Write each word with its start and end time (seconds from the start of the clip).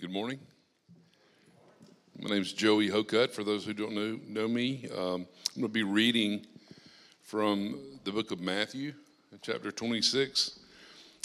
Good 0.00 0.12
morning. 0.12 0.38
My 2.18 2.30
name 2.30 2.40
is 2.40 2.54
Joey 2.54 2.88
Hocutt. 2.88 3.34
For 3.34 3.44
those 3.44 3.66
who 3.66 3.74
don't 3.74 3.92
know, 3.92 4.18
know 4.26 4.48
me, 4.48 4.88
um, 4.96 5.26
I'm 5.54 5.60
going 5.60 5.64
to 5.64 5.68
be 5.68 5.82
reading 5.82 6.46
from 7.22 7.78
the 8.04 8.10
book 8.10 8.30
of 8.30 8.40
Matthew, 8.40 8.94
chapter 9.42 9.70
26, 9.70 10.58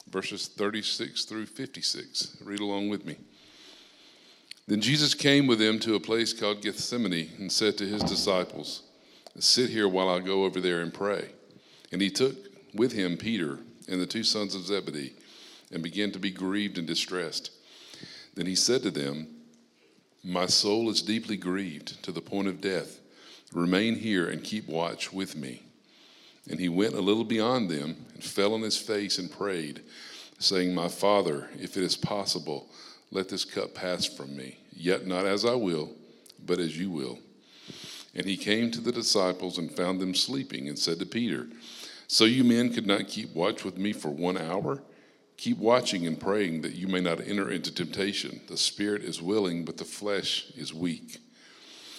verses 0.10 0.50
36 0.50 1.24
through 1.24 1.46
56. 1.46 2.36
Read 2.44 2.60
along 2.60 2.90
with 2.90 3.06
me. 3.06 3.16
Then 4.68 4.82
Jesus 4.82 5.14
came 5.14 5.48
with 5.48 5.60
them 5.60 5.80
to 5.80 5.96
a 5.96 6.00
place 6.02 6.34
called 6.34 6.62
Gethsemane 6.62 7.32
and 7.40 7.50
said 7.50 7.78
to 7.78 7.88
his 7.88 8.04
disciples, 8.04 8.82
Sit 9.40 9.70
here 9.70 9.88
while 9.88 10.10
I 10.10 10.20
go 10.20 10.44
over 10.44 10.60
there 10.60 10.82
and 10.82 10.94
pray. 10.94 11.30
And 11.94 12.02
he 12.02 12.10
took 12.10 12.36
with 12.74 12.92
him 12.92 13.16
Peter 13.16 13.60
and 13.88 14.02
the 14.02 14.06
two 14.06 14.26
sons 14.26 14.54
of 14.54 14.66
Zebedee 14.66 15.14
and 15.72 15.82
began 15.82 16.12
to 16.12 16.20
be 16.20 16.30
grieved 16.30 16.78
and 16.78 16.86
distressed. 16.86 17.52
Then 18.36 18.46
he 18.46 18.56
said 18.56 18.84
to 18.84 18.92
them, 18.92 19.28
My 20.24 20.46
soul 20.46 20.90
is 20.90 21.02
deeply 21.02 21.38
grieved 21.38 22.04
to 22.04 22.12
the 22.12 22.22
point 22.22 22.48
of 22.48 22.62
death. 22.62 23.00
Remain 23.54 23.96
here 23.96 24.28
and 24.28 24.44
keep 24.44 24.68
watch 24.68 25.12
with 25.14 25.36
me. 25.36 25.64
And 26.50 26.60
he 26.60 26.70
went 26.70 26.94
a 26.94 27.02
little 27.02 27.24
beyond 27.24 27.70
them 27.70 28.06
and 28.14 28.24
fell 28.24 28.54
on 28.54 28.62
his 28.62 28.78
face 28.78 29.18
and 29.18 29.32
prayed, 29.32 29.82
saying, 30.38 30.76
My 30.76 30.90
Father, 30.90 31.50
if 31.60 31.78
it 31.78 31.84
is 31.84 31.98
possible, 31.98 32.68
let 33.12 33.30
this 33.30 33.46
cup 33.46 33.74
pass 33.74 34.06
from 34.06 34.36
me. 34.36 34.60
Yet 34.72 35.08
not 35.08 35.26
as 35.26 35.46
I 35.46 35.56
will, 35.56 35.92
but 36.46 36.60
as 36.60 36.78
you 36.78 36.92
will. 36.92 37.20
And 38.14 38.26
he 38.26 38.38
came 38.38 38.72
to 38.72 38.82
the 38.82 38.92
disciples 38.92 39.58
and 39.58 39.72
found 39.72 40.00
them 40.00 40.14
sleeping, 40.14 40.68
and 40.68 40.78
said 40.78 41.00
to 41.00 41.06
Peter, 41.06 41.48
So 42.08 42.26
you 42.26 42.44
men 42.44 42.74
could 42.74 42.86
not 42.86 43.08
keep 43.08 43.34
watch 43.34 43.64
with 43.64 43.78
me 43.78 43.94
for 43.94 44.10
one 44.10 44.38
hour? 44.38 44.82
Keep 45.38 45.58
watching 45.58 46.08
and 46.08 46.20
praying 46.20 46.62
that 46.62 46.76
you 46.76 46.88
may 46.88 47.02
not 47.02 47.20
enter 47.20 47.50
into 47.50 47.74
temptation. 47.74 48.42
The 48.48 48.58
spirit 48.58 49.04
is 49.04 49.22
willing, 49.22 49.66
but 49.66 49.78
the 49.78 49.86
flesh 49.86 50.52
is 50.56 50.74
weak. 50.74 51.18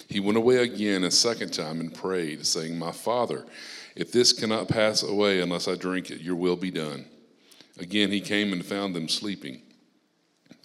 He 0.08 0.20
went 0.20 0.38
away 0.38 0.58
again 0.58 1.04
a 1.04 1.10
second 1.10 1.52
time 1.52 1.80
and 1.80 1.92
prayed, 1.92 2.46
saying, 2.46 2.78
My 2.78 2.92
Father, 2.92 3.44
if 3.94 4.12
this 4.12 4.32
cannot 4.32 4.68
pass 4.68 5.02
away 5.02 5.40
unless 5.40 5.68
I 5.68 5.74
drink 5.74 6.10
it, 6.10 6.20
your 6.20 6.36
will 6.36 6.56
be 6.56 6.70
done. 6.70 7.06
Again 7.78 8.10
he 8.10 8.20
came 8.20 8.52
and 8.52 8.64
found 8.64 8.94
them 8.94 9.08
sleeping, 9.08 9.62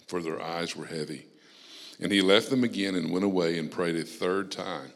for 0.06 0.20
their 0.20 0.40
eyes 0.40 0.76
were 0.76 0.86
heavy. 0.86 1.26
And 2.00 2.10
he 2.10 2.22
left 2.22 2.50
them 2.50 2.64
again 2.64 2.94
and 2.94 3.10
went 3.10 3.24
away 3.24 3.58
and 3.58 3.70
prayed 3.70 3.96
a 3.96 4.04
third 4.04 4.50
time, 4.50 4.92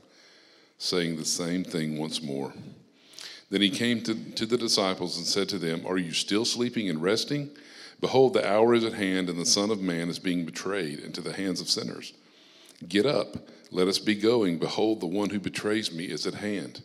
saying 0.78 1.16
the 1.16 1.24
same 1.24 1.64
thing 1.64 1.98
once 1.98 2.22
more. 2.22 2.52
Then 3.50 3.60
he 3.60 3.70
came 3.70 4.02
to, 4.02 4.14
to 4.14 4.46
the 4.46 4.58
disciples 4.58 5.16
and 5.16 5.26
said 5.26 5.48
to 5.50 5.58
them, 5.58 5.86
Are 5.86 5.98
you 5.98 6.12
still 6.12 6.44
sleeping 6.44 6.88
and 6.88 7.02
resting? 7.02 7.50
Behold, 8.00 8.34
the 8.34 8.46
hour 8.46 8.74
is 8.74 8.84
at 8.84 8.92
hand, 8.92 9.30
and 9.30 9.38
the 9.38 9.46
Son 9.46 9.70
of 9.70 9.80
Man 9.80 10.08
is 10.08 10.18
being 10.18 10.44
betrayed 10.44 10.98
into 10.98 11.20
the 11.20 11.32
hands 11.32 11.60
of 11.60 11.70
sinners. 11.70 12.12
Get 12.86 13.06
up, 13.06 13.48
let 13.70 13.88
us 13.88 13.98
be 13.98 14.14
going. 14.14 14.58
Behold, 14.58 15.00
the 15.00 15.06
one 15.06 15.30
who 15.30 15.38
betrays 15.38 15.92
me 15.92 16.04
is 16.04 16.26
at 16.26 16.34
hand. 16.34 16.82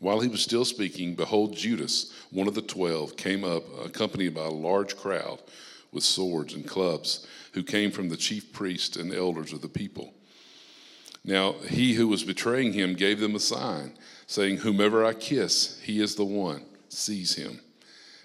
While 0.00 0.20
he 0.20 0.28
was 0.28 0.42
still 0.42 0.64
speaking, 0.64 1.14
behold, 1.14 1.56
Judas, 1.56 2.12
one 2.30 2.48
of 2.48 2.54
the 2.54 2.60
twelve, 2.60 3.16
came 3.16 3.44
up, 3.44 3.62
accompanied 3.84 4.34
by 4.34 4.44
a 4.44 4.50
large 4.50 4.96
crowd 4.96 5.38
with 5.92 6.02
swords 6.02 6.54
and 6.54 6.66
clubs, 6.66 7.26
who 7.52 7.62
came 7.62 7.92
from 7.92 8.08
the 8.08 8.16
chief 8.16 8.52
priests 8.52 8.96
and 8.96 9.14
elders 9.14 9.52
of 9.52 9.62
the 9.62 9.68
people. 9.68 10.12
Now, 11.24 11.52
he 11.68 11.94
who 11.94 12.08
was 12.08 12.24
betraying 12.24 12.72
him 12.72 12.94
gave 12.94 13.20
them 13.20 13.36
a 13.36 13.40
sign, 13.40 13.92
saying, 14.32 14.58
Whomever 14.58 15.04
I 15.04 15.12
kiss, 15.12 15.78
he 15.82 16.00
is 16.00 16.14
the 16.14 16.24
one. 16.24 16.62
Seize 16.88 17.34
him. 17.34 17.60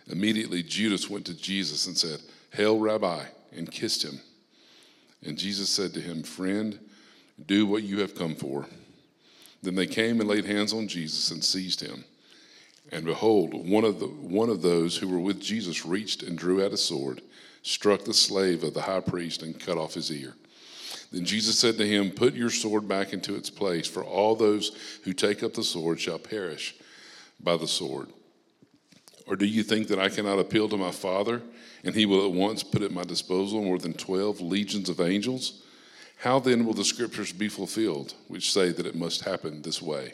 Immediately, 0.07 0.63
Judas 0.63 1.09
went 1.09 1.25
to 1.25 1.33
Jesus 1.33 1.85
and 1.87 1.97
said, 1.97 2.21
Hail, 2.51 2.79
Rabbi, 2.79 3.25
and 3.55 3.69
kissed 3.69 4.03
him. 4.03 4.21
And 5.23 5.37
Jesus 5.37 5.69
said 5.69 5.93
to 5.93 6.01
him, 6.01 6.23
Friend, 6.23 6.79
do 7.45 7.65
what 7.65 7.83
you 7.83 7.99
have 7.99 8.15
come 8.15 8.35
for. 8.35 8.65
Then 9.61 9.75
they 9.75 9.87
came 9.87 10.21
and 10.21 10.29
laid 10.29 10.45
hands 10.45 10.73
on 10.73 10.87
Jesus 10.87 11.29
and 11.31 11.43
seized 11.43 11.81
him. 11.81 12.05
And 12.91 13.03
behold, 13.03 13.53
one 13.53 13.83
of, 13.83 13.99
the, 13.99 14.07
one 14.07 14.49
of 14.49 14.61
those 14.61 14.95
who 14.95 15.09
were 15.09 15.19
with 15.19 15.41
Jesus 15.41 15.85
reached 15.85 16.23
and 16.23 16.37
drew 16.37 16.63
out 16.63 16.71
a 16.71 16.77
sword, 16.77 17.21
struck 17.63 18.05
the 18.05 18.13
slave 18.13 18.63
of 18.63 18.73
the 18.73 18.83
high 18.83 19.01
priest, 19.01 19.43
and 19.43 19.59
cut 19.59 19.77
off 19.77 19.95
his 19.95 20.09
ear. 20.11 20.35
Then 21.11 21.25
Jesus 21.25 21.57
said 21.57 21.77
to 21.77 21.87
him, 21.87 22.11
Put 22.11 22.33
your 22.33 22.49
sword 22.49 22.87
back 22.87 23.13
into 23.13 23.35
its 23.35 23.49
place, 23.49 23.87
for 23.87 24.03
all 24.03 24.35
those 24.35 24.71
who 25.03 25.13
take 25.13 25.43
up 25.43 25.53
the 25.53 25.63
sword 25.63 25.99
shall 25.99 26.19
perish 26.19 26.75
by 27.39 27.57
the 27.57 27.67
sword. 27.67 28.09
Or 29.25 29.35
do 29.35 29.45
you 29.45 29.63
think 29.63 29.87
that 29.87 29.99
I 29.99 30.09
cannot 30.09 30.39
appeal 30.39 30.69
to 30.69 30.77
my 30.77 30.91
Father, 30.91 31.41
and 31.83 31.95
he 31.95 32.05
will 32.05 32.25
at 32.25 32.31
once 32.31 32.63
put 32.63 32.81
at 32.81 32.91
my 32.91 33.03
disposal 33.03 33.61
more 33.61 33.77
than 33.77 33.93
12 33.93 34.41
legions 34.41 34.89
of 34.89 35.01
angels? 35.01 35.63
How 36.17 36.39
then 36.39 36.65
will 36.65 36.73
the 36.73 36.83
scriptures 36.83 37.31
be 37.31 37.49
fulfilled, 37.49 38.13
which 38.27 38.51
say 38.51 38.71
that 38.71 38.85
it 38.85 38.95
must 38.95 39.21
happen 39.23 39.61
this 39.61 39.81
way? 39.81 40.13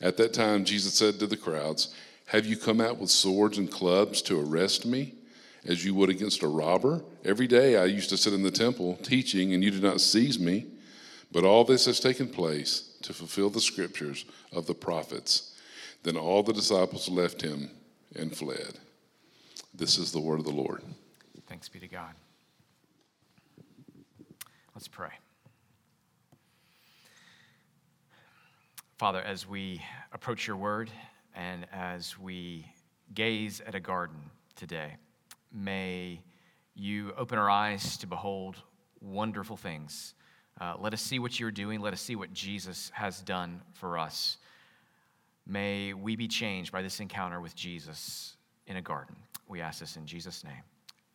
At 0.00 0.16
that 0.16 0.32
time, 0.32 0.64
Jesus 0.64 0.94
said 0.94 1.18
to 1.18 1.26
the 1.26 1.36
crowds, 1.36 1.94
Have 2.26 2.46
you 2.46 2.56
come 2.56 2.80
out 2.80 2.98
with 2.98 3.10
swords 3.10 3.58
and 3.58 3.70
clubs 3.70 4.22
to 4.22 4.40
arrest 4.40 4.86
me, 4.86 5.14
as 5.64 5.84
you 5.84 5.94
would 5.94 6.10
against 6.10 6.42
a 6.42 6.48
robber? 6.48 7.02
Every 7.24 7.46
day 7.46 7.76
I 7.76 7.84
used 7.84 8.10
to 8.10 8.16
sit 8.16 8.32
in 8.32 8.42
the 8.42 8.50
temple 8.50 8.98
teaching, 9.02 9.52
and 9.52 9.62
you 9.62 9.70
did 9.70 9.82
not 9.82 10.00
seize 10.00 10.38
me. 10.38 10.66
But 11.32 11.44
all 11.44 11.64
this 11.64 11.86
has 11.86 12.00
taken 12.00 12.28
place 12.28 12.96
to 13.02 13.12
fulfill 13.12 13.50
the 13.50 13.60
scriptures 13.60 14.24
of 14.52 14.66
the 14.66 14.74
prophets. 14.74 15.56
Then 16.02 16.16
all 16.16 16.42
the 16.42 16.52
disciples 16.52 17.08
left 17.08 17.42
him 17.42 17.70
and 18.16 18.34
fled. 18.34 18.78
This 19.74 19.98
is 19.98 20.12
the 20.12 20.20
word 20.20 20.40
of 20.40 20.44
the 20.44 20.50
Lord. 20.50 20.82
Thanks 21.46 21.68
be 21.68 21.78
to 21.80 21.88
God. 21.88 22.14
Let's 24.74 24.88
pray. 24.88 25.10
Father, 28.98 29.20
as 29.20 29.48
we 29.48 29.80
approach 30.12 30.46
your 30.46 30.56
word 30.56 30.90
and 31.34 31.66
as 31.72 32.18
we 32.18 32.66
gaze 33.14 33.60
at 33.66 33.74
a 33.74 33.80
garden 33.80 34.18
today, 34.56 34.96
may 35.52 36.22
you 36.74 37.12
open 37.16 37.38
our 37.38 37.50
eyes 37.50 37.96
to 37.98 38.06
behold 38.06 38.56
wonderful 39.00 39.56
things. 39.56 40.14
Uh, 40.60 40.74
let 40.78 40.92
us 40.92 41.00
see 41.00 41.18
what 41.18 41.40
you're 41.40 41.50
doing. 41.50 41.80
Let 41.80 41.92
us 41.92 42.00
see 42.00 42.16
what 42.16 42.32
Jesus 42.32 42.90
has 42.94 43.20
done 43.22 43.62
for 43.72 43.98
us. 43.98 44.36
May 45.46 45.94
we 45.94 46.16
be 46.16 46.28
changed 46.28 46.70
by 46.70 46.82
this 46.82 47.00
encounter 47.00 47.40
with 47.40 47.54
Jesus 47.54 48.36
in 48.66 48.76
a 48.76 48.82
garden. 48.82 49.16
We 49.48 49.60
ask 49.60 49.80
this 49.80 49.96
in 49.96 50.06
Jesus' 50.06 50.44
name. 50.44 50.62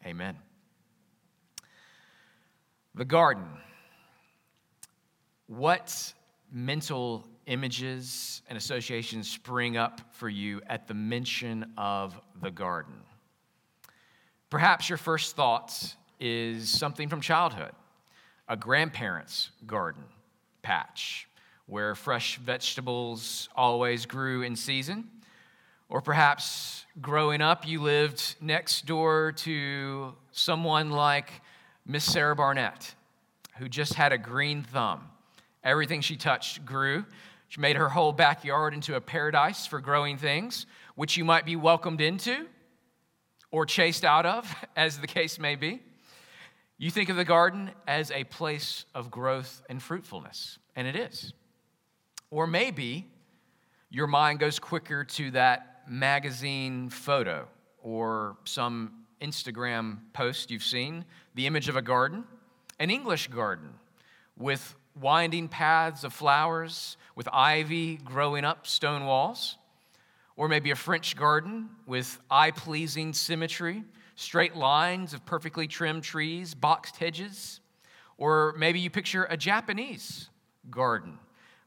Amen. 0.05 0.35
The 2.95 3.05
garden. 3.05 3.45
What 5.47 6.13
mental 6.51 7.27
images 7.45 8.41
and 8.49 8.57
associations 8.57 9.29
spring 9.29 9.77
up 9.77 10.01
for 10.11 10.27
you 10.27 10.61
at 10.67 10.87
the 10.87 10.93
mention 10.93 11.71
of 11.77 12.19
the 12.41 12.51
garden? 12.51 12.95
Perhaps 14.55 14.87
your 14.87 14.97
first 14.97 15.35
thought 15.35 15.97
is 16.17 16.69
something 16.69 17.09
from 17.09 17.19
childhood 17.19 17.73
a 18.47 18.55
grandparent's 18.55 19.49
garden 19.67 20.05
patch 20.61 21.27
where 21.65 21.93
fresh 21.93 22.37
vegetables 22.37 23.49
always 23.53 24.05
grew 24.05 24.43
in 24.43 24.55
season. 24.55 25.09
Or 25.89 25.99
perhaps 25.99 26.85
growing 27.01 27.41
up, 27.41 27.67
you 27.67 27.81
lived 27.81 28.37
next 28.39 28.85
door 28.85 29.33
to 29.39 30.13
someone 30.31 30.89
like 30.89 31.33
Miss 31.85 32.05
Sarah 32.05 32.33
Barnett, 32.33 32.95
who 33.57 33.67
just 33.67 33.95
had 33.95 34.13
a 34.13 34.17
green 34.17 34.63
thumb. 34.63 35.01
Everything 35.65 35.99
she 35.99 36.15
touched 36.15 36.65
grew. 36.65 37.03
She 37.49 37.59
made 37.59 37.75
her 37.75 37.89
whole 37.89 38.13
backyard 38.13 38.73
into 38.73 38.95
a 38.95 39.01
paradise 39.01 39.67
for 39.67 39.81
growing 39.81 40.17
things, 40.17 40.65
which 40.95 41.17
you 41.17 41.25
might 41.25 41.43
be 41.43 41.57
welcomed 41.57 41.99
into 41.99 42.47
or 43.55 43.65
chased 43.65 44.03
out 44.03 44.25
of, 44.25 44.53
as 44.75 44.99
the 44.99 45.07
case 45.07 45.39
may 45.39 45.55
be. 45.55 45.81
You 46.77 46.91
think 46.91 47.07
of 47.07 47.15
the 47.15 47.23
garden 47.23 47.71
as 47.87 48.11
a 48.11 48.25
place 48.25 48.83
of 48.93 49.09
growth 49.09 49.63
and 49.69 49.81
fruitfulness, 49.81 50.59
and 50.75 50.85
it 50.85 50.97
is. 50.97 51.31
Or 52.31 52.47
maybe 52.47 53.07
your 53.89 54.07
mind 54.07 54.39
goes 54.39 54.59
quicker 54.59 55.05
to 55.05 55.31
that 55.31 55.83
magazine 55.87 56.89
photo 56.89 57.47
or 57.81 58.35
some 58.43 59.05
Instagram 59.21 59.99
post 60.11 60.51
you've 60.51 60.61
seen, 60.61 61.05
the 61.35 61.47
image 61.47 61.69
of 61.69 61.77
a 61.77 61.81
garden, 61.81 62.25
an 62.77 62.89
English 62.89 63.29
garden 63.29 63.69
with 64.35 64.75
winding 64.99 65.47
paths 65.47 66.03
of 66.03 66.11
flowers, 66.11 66.97
with 67.15 67.29
ivy 67.31 67.95
growing 67.95 68.43
up 68.43 68.67
stone 68.67 69.05
walls, 69.05 69.57
or 70.37 70.47
maybe 70.47 70.71
a 70.71 70.75
French 70.75 71.15
garden 71.15 71.69
with 71.85 72.19
eye 72.29 72.51
pleasing 72.51 73.13
symmetry, 73.13 73.83
straight 74.15 74.55
lines 74.55 75.13
of 75.13 75.25
perfectly 75.25 75.67
trimmed 75.67 76.03
trees, 76.03 76.53
boxed 76.53 76.97
hedges, 76.97 77.59
or 78.17 78.53
maybe 78.57 78.79
you 78.79 78.89
picture 78.89 79.25
a 79.29 79.37
Japanese 79.37 80.29
garden 80.69 81.19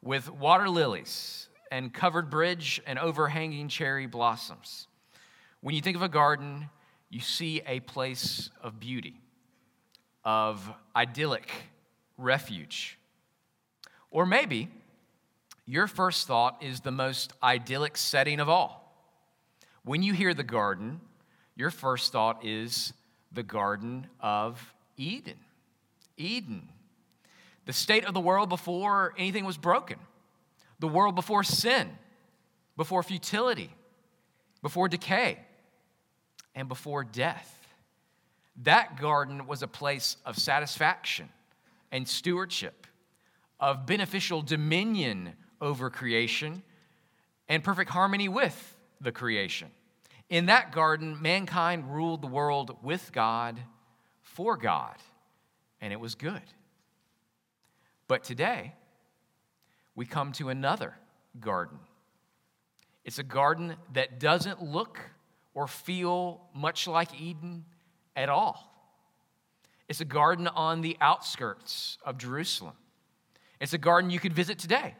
with 0.03 0.31
water 0.31 0.69
lilies 0.69 1.49
and 1.71 1.93
covered 1.93 2.31
bridge 2.31 2.81
and 2.87 2.99
overhanging 2.99 3.69
cherry 3.69 4.07
blossoms. 4.07 4.87
When 5.61 5.75
you 5.75 5.81
think 5.81 5.97
of 5.97 6.03
a 6.03 6.09
garden, 6.09 6.71
you 7.11 7.21
see 7.21 7.63
a 7.67 7.81
place 7.81 8.51
of 8.63 8.79
beauty. 8.79 9.21
of 10.25 10.71
idyllic 10.95 11.51
refuge. 12.19 12.99
Or 14.11 14.27
maybe 14.27 14.69
your 15.69 15.87
first 15.87 16.27
thought 16.27 16.63
is 16.63 16.81
the 16.81 16.91
most 16.91 17.35
idyllic 17.43 17.99
setting 17.99 18.41
of 18.41 18.49
all. 18.49 18.91
When 19.85 20.03
you 20.03 20.15
hear 20.15 20.33
the 20.33 20.43
garden, 20.43 20.99
your 21.57 21.71
first 21.71 22.11
thought 22.11 22.43
is 22.43 22.95
the 23.33 23.43
Garden 23.43 24.07
of 24.19 24.75
Eden. 24.97 25.37
Eden. 26.17 26.71
The 27.67 27.75
state 27.75 28.07
of 28.07 28.15
the 28.15 28.21
world 28.21 28.49
before 28.49 29.13
anything 29.19 29.45
was 29.45 29.59
broken, 29.59 29.99
the 30.79 30.89
world 30.89 31.15
before 31.15 31.45
sin, 31.45 31.91
before 32.79 33.03
futility, 33.03 33.71
before 34.63 34.89
decay, 34.89 35.39
and 36.55 36.67
before 36.67 37.05
death. 37.05 37.69
That 38.63 38.99
garden 38.99 39.47
was 39.47 39.63
a 39.63 39.69
place 39.69 40.17
of 40.25 40.39
satisfaction 40.39 41.29
and 41.93 42.09
stewardship, 42.09 42.87
of 43.61 43.85
beneficial 43.85 44.41
dominion 44.41 45.35
over 45.61 45.91
creation, 45.91 46.63
and 47.49 47.65
perfect 47.65 47.91
harmony 47.91 48.29
with 48.29 48.77
the 49.01 49.13
creation. 49.13 49.69
In 50.29 50.47
that 50.47 50.73
garden, 50.73 51.21
mankind 51.23 51.95
ruled 51.95 52.23
the 52.23 52.27
world 52.27 52.77
with 52.83 53.11
God, 53.13 53.59
for 54.23 54.57
God, 54.57 54.97
and 55.81 55.93
it 55.93 56.01
was 56.01 56.15
good. 56.15 56.43
But 58.07 58.25
today, 58.25 58.75
we 59.95 60.07
come 60.07 60.33
to 60.33 60.49
another 60.49 60.95
garden. 61.41 61.79
It's 63.05 63.19
a 63.19 63.23
garden 63.23 63.77
that 63.95 64.21
doesn't 64.21 64.63
look 64.63 65.01
or 65.55 65.67
feel 65.67 66.43
much 66.55 66.87
like 66.87 67.19
Eden 67.21 67.65
at 68.15 68.29
all. 68.29 68.65
It's 69.89 70.01
a 70.01 70.05
garden 70.05 70.47
on 70.47 70.83
the 70.83 70.97
outskirts 71.01 71.97
of 72.05 72.19
Jerusalem. 72.19 72.75
It's 73.61 73.73
a 73.73 73.79
garden 73.79 74.11
you 74.11 74.21
could 74.21 74.35
visit 74.35 74.59
today. 74.59 74.95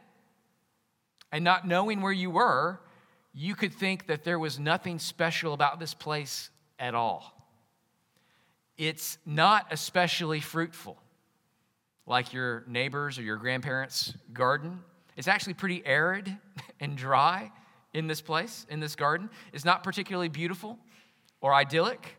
And 1.31 1.43
not 1.43 1.67
knowing 1.67 2.01
where 2.01 2.11
you 2.11 2.31
were, 2.31 2.79
you 3.33 3.55
could 3.55 3.73
think 3.73 4.07
that 4.07 4.23
there 4.23 4.39
was 4.39 4.59
nothing 4.59 4.99
special 4.99 5.53
about 5.53 5.79
this 5.79 5.93
place 5.93 6.49
at 6.79 6.95
all. 6.95 7.35
It's 8.77 9.17
not 9.25 9.67
especially 9.71 10.39
fruitful, 10.39 10.97
like 12.05 12.33
your 12.33 12.63
neighbor's 12.67 13.19
or 13.19 13.23
your 13.23 13.37
grandparents' 13.37 14.13
garden. 14.33 14.79
It's 15.17 15.27
actually 15.27 15.55
pretty 15.55 15.85
arid 15.85 16.35
and 16.79 16.97
dry 16.97 17.51
in 17.93 18.07
this 18.07 18.21
place, 18.21 18.65
in 18.69 18.79
this 18.79 18.95
garden. 18.95 19.29
It's 19.53 19.65
not 19.65 19.83
particularly 19.83 20.29
beautiful 20.29 20.79
or 21.41 21.53
idyllic, 21.53 22.17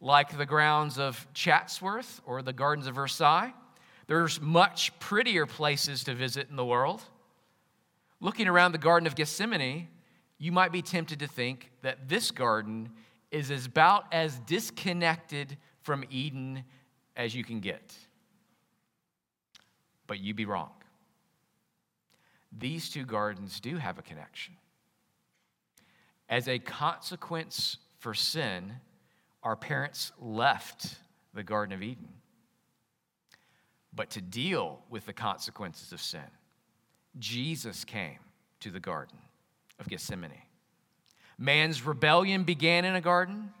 like 0.00 0.36
the 0.36 0.46
grounds 0.46 0.98
of 0.98 1.26
Chatsworth 1.34 2.20
or 2.26 2.42
the 2.42 2.52
gardens 2.52 2.86
of 2.86 2.94
Versailles. 2.94 3.54
There's 4.06 4.40
much 4.40 4.96
prettier 5.00 5.46
places 5.46 6.04
to 6.04 6.14
visit 6.14 6.48
in 6.50 6.56
the 6.56 6.64
world. 6.64 7.02
Looking 8.20 8.48
around 8.48 8.72
the 8.72 8.78
Garden 8.78 9.06
of 9.06 9.14
Gethsemane, 9.14 9.88
you 10.38 10.52
might 10.52 10.72
be 10.72 10.82
tempted 10.82 11.20
to 11.20 11.26
think 11.26 11.70
that 11.82 12.08
this 12.08 12.30
garden 12.30 12.90
is 13.30 13.66
about 13.66 14.04
as 14.12 14.38
disconnected 14.40 15.56
from 15.82 16.04
Eden 16.10 16.64
as 17.16 17.34
you 17.34 17.44
can 17.44 17.60
get. 17.60 17.94
But 20.06 20.20
you'd 20.20 20.36
be 20.36 20.44
wrong. 20.44 20.70
These 22.56 22.90
two 22.90 23.04
gardens 23.04 23.60
do 23.60 23.76
have 23.76 23.98
a 23.98 24.02
connection. 24.02 24.54
As 26.28 26.48
a 26.48 26.58
consequence 26.58 27.78
for 27.98 28.14
sin, 28.14 28.72
our 29.42 29.56
parents 29.56 30.12
left 30.20 30.96
the 31.34 31.42
Garden 31.42 31.74
of 31.74 31.82
Eden. 31.82 32.08
But 33.94 34.10
to 34.10 34.20
deal 34.20 34.80
with 34.90 35.06
the 35.06 35.12
consequences 35.12 35.92
of 35.92 36.00
sin, 36.00 36.20
Jesus 37.18 37.84
came 37.84 38.18
to 38.60 38.70
the 38.70 38.80
garden 38.80 39.18
of 39.78 39.88
Gethsemane. 39.88 40.42
Man's 41.38 41.84
rebellion 41.84 42.44
began 42.44 42.84
in 42.84 42.94
a 42.94 43.00
garden. 43.00 43.52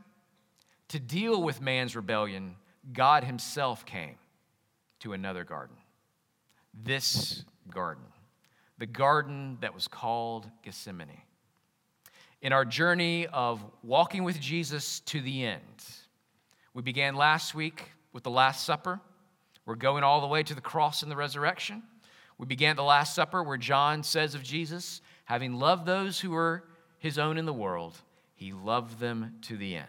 To 0.90 1.00
deal 1.00 1.42
with 1.42 1.60
man's 1.60 1.96
rebellion, 1.96 2.56
God 2.92 3.24
Himself 3.24 3.84
came 3.84 4.16
to 5.00 5.12
another 5.12 5.44
garden. 5.44 5.76
This 6.72 7.44
garden, 7.70 8.04
the 8.78 8.86
garden 8.86 9.58
that 9.60 9.74
was 9.74 9.88
called 9.88 10.48
Gethsemane. 10.62 11.22
In 12.42 12.52
our 12.52 12.64
journey 12.64 13.26
of 13.26 13.64
walking 13.82 14.22
with 14.22 14.38
Jesus 14.38 15.00
to 15.00 15.20
the 15.20 15.44
end, 15.44 15.60
we 16.74 16.82
began 16.82 17.16
last 17.16 17.54
week 17.54 17.90
with 18.12 18.22
the 18.22 18.30
Last 18.30 18.64
Supper. 18.64 19.00
We're 19.64 19.74
going 19.74 20.04
all 20.04 20.20
the 20.20 20.26
way 20.26 20.42
to 20.42 20.54
the 20.54 20.60
cross 20.60 21.02
and 21.02 21.10
the 21.10 21.16
resurrection. 21.16 21.82
We 22.38 22.46
began 22.46 22.76
the 22.76 22.82
Last 22.82 23.14
Supper 23.14 23.42
where 23.42 23.56
John 23.56 24.02
says 24.02 24.34
of 24.34 24.42
Jesus, 24.42 25.00
having 25.24 25.54
loved 25.54 25.86
those 25.86 26.20
who 26.20 26.30
were 26.30 26.64
his 26.98 27.18
own 27.18 27.38
in 27.38 27.46
the 27.46 27.52
world, 27.52 27.96
he 28.34 28.52
loved 28.52 28.98
them 28.98 29.36
to 29.42 29.56
the 29.56 29.76
end. 29.76 29.86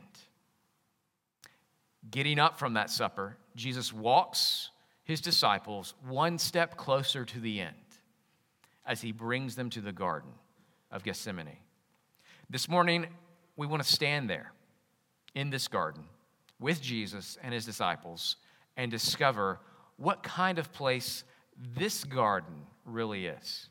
Getting 2.10 2.40
up 2.40 2.58
from 2.58 2.76
that 2.76 2.90
supper, 2.90 3.38
Jesus 3.56 3.92
walks 3.92 4.70
his 5.04 5.20
disciples 5.20 5.94
one 6.08 6.38
step 6.38 6.78
closer 6.78 7.26
to 7.26 7.40
the 7.40 7.60
end 7.60 7.76
as 8.86 9.02
he 9.02 9.12
brings 9.12 9.56
them 9.56 9.70
to 9.72 9.82
the 9.82 9.92
Garden 9.92 10.32
of 10.92 11.04
Gethsemane. 11.04 11.58
This 12.50 12.70
morning, 12.70 13.08
we 13.58 13.68
want 13.68 13.84
to 13.84 13.90
stand 13.90 14.30
there 14.30 14.54
in 15.36 15.50
this 15.50 15.68
garden 15.68 16.04
with 16.60 16.82
Jesus 16.82 17.38
and 17.44 17.54
his 17.54 17.66
disciples 17.66 18.38
and 18.78 18.90
discover 18.90 19.60
what 19.98 20.24
kind 20.24 20.60
of 20.60 20.72
place 20.72 21.26
this 21.76 22.04
garden 22.04 22.66
really 22.86 23.28
is. 23.28 23.70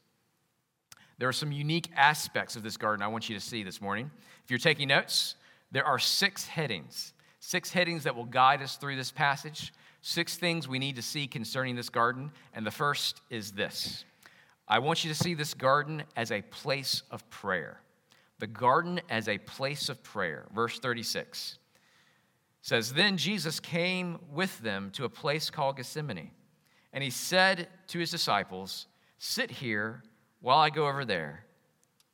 There 1.18 1.28
are 1.28 1.32
some 1.32 1.52
unique 1.52 1.88
aspects 1.96 2.56
of 2.56 2.62
this 2.62 2.76
garden 2.76 3.02
I 3.02 3.08
want 3.08 3.28
you 3.28 3.34
to 3.36 3.40
see 3.40 3.62
this 3.62 3.80
morning. 3.80 4.10
If 4.44 4.50
you're 4.50 4.58
taking 4.58 4.88
notes, 4.88 5.36
there 5.72 5.84
are 5.84 5.98
six 5.98 6.46
headings, 6.46 7.14
six 7.40 7.70
headings 7.70 8.04
that 8.04 8.14
will 8.14 8.24
guide 8.24 8.62
us 8.62 8.76
through 8.76 8.96
this 8.96 9.10
passage, 9.10 9.72
six 10.02 10.36
things 10.36 10.68
we 10.68 10.78
need 10.78 10.96
to 10.96 11.02
see 11.02 11.26
concerning 11.26 11.74
this 11.74 11.88
garden. 11.88 12.30
And 12.54 12.66
the 12.66 12.70
first 12.70 13.22
is 13.30 13.52
this 13.52 14.04
I 14.68 14.78
want 14.80 15.04
you 15.04 15.12
to 15.12 15.18
see 15.18 15.34
this 15.34 15.54
garden 15.54 16.02
as 16.16 16.32
a 16.32 16.42
place 16.42 17.02
of 17.10 17.28
prayer. 17.30 17.80
The 18.38 18.46
garden 18.46 19.00
as 19.08 19.28
a 19.28 19.38
place 19.38 19.88
of 19.88 20.02
prayer. 20.02 20.44
Verse 20.54 20.78
36 20.78 21.58
says, 22.60 22.92
Then 22.92 23.16
Jesus 23.16 23.60
came 23.60 24.18
with 24.30 24.58
them 24.60 24.90
to 24.92 25.04
a 25.04 25.08
place 25.08 25.48
called 25.48 25.76
Gethsemane, 25.76 26.30
and 26.96 27.04
he 27.04 27.10
said 27.10 27.68
to 27.88 27.98
his 27.98 28.10
disciples, 28.10 28.86
Sit 29.18 29.50
here 29.50 30.02
while 30.40 30.56
I 30.56 30.70
go 30.70 30.88
over 30.88 31.04
there 31.04 31.44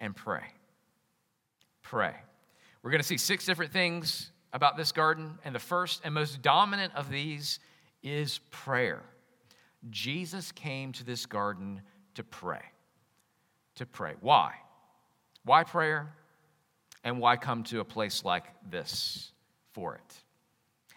and 0.01 0.15
pray. 0.15 0.43
Pray. 1.83 2.12
We're 2.83 2.91
going 2.91 3.01
to 3.01 3.07
see 3.07 3.17
six 3.17 3.47
different 3.47 3.73
things 3.73 4.33
about 4.53 4.77
this 4.77 4.91
garden, 4.91 5.39
and 5.45 5.55
the 5.55 5.61
first 5.61 6.01
and 6.05 6.12
most 6.12 6.43
dominant 6.43 6.93
of 6.97 7.11
these 7.11 7.61
is 8.03 8.41
prayer. 8.51 9.05
Jesus 9.91 10.51
came 10.51 10.91
to 10.95 11.05
this 11.05 11.27
garden 11.27 11.83
to 12.17 12.25
pray. 12.25 12.62
To 13.77 13.87
pray. 13.87 14.15
Why? 14.21 14.53
Why 15.45 15.62
prayer? 15.62 16.12
And 17.05 17.21
why 17.21 17.37
come 17.37 17.62
to 17.65 17.79
a 17.79 17.85
place 17.85 18.25
like 18.25 18.47
this 18.69 19.31
for 19.75 19.95
it? 19.95 20.15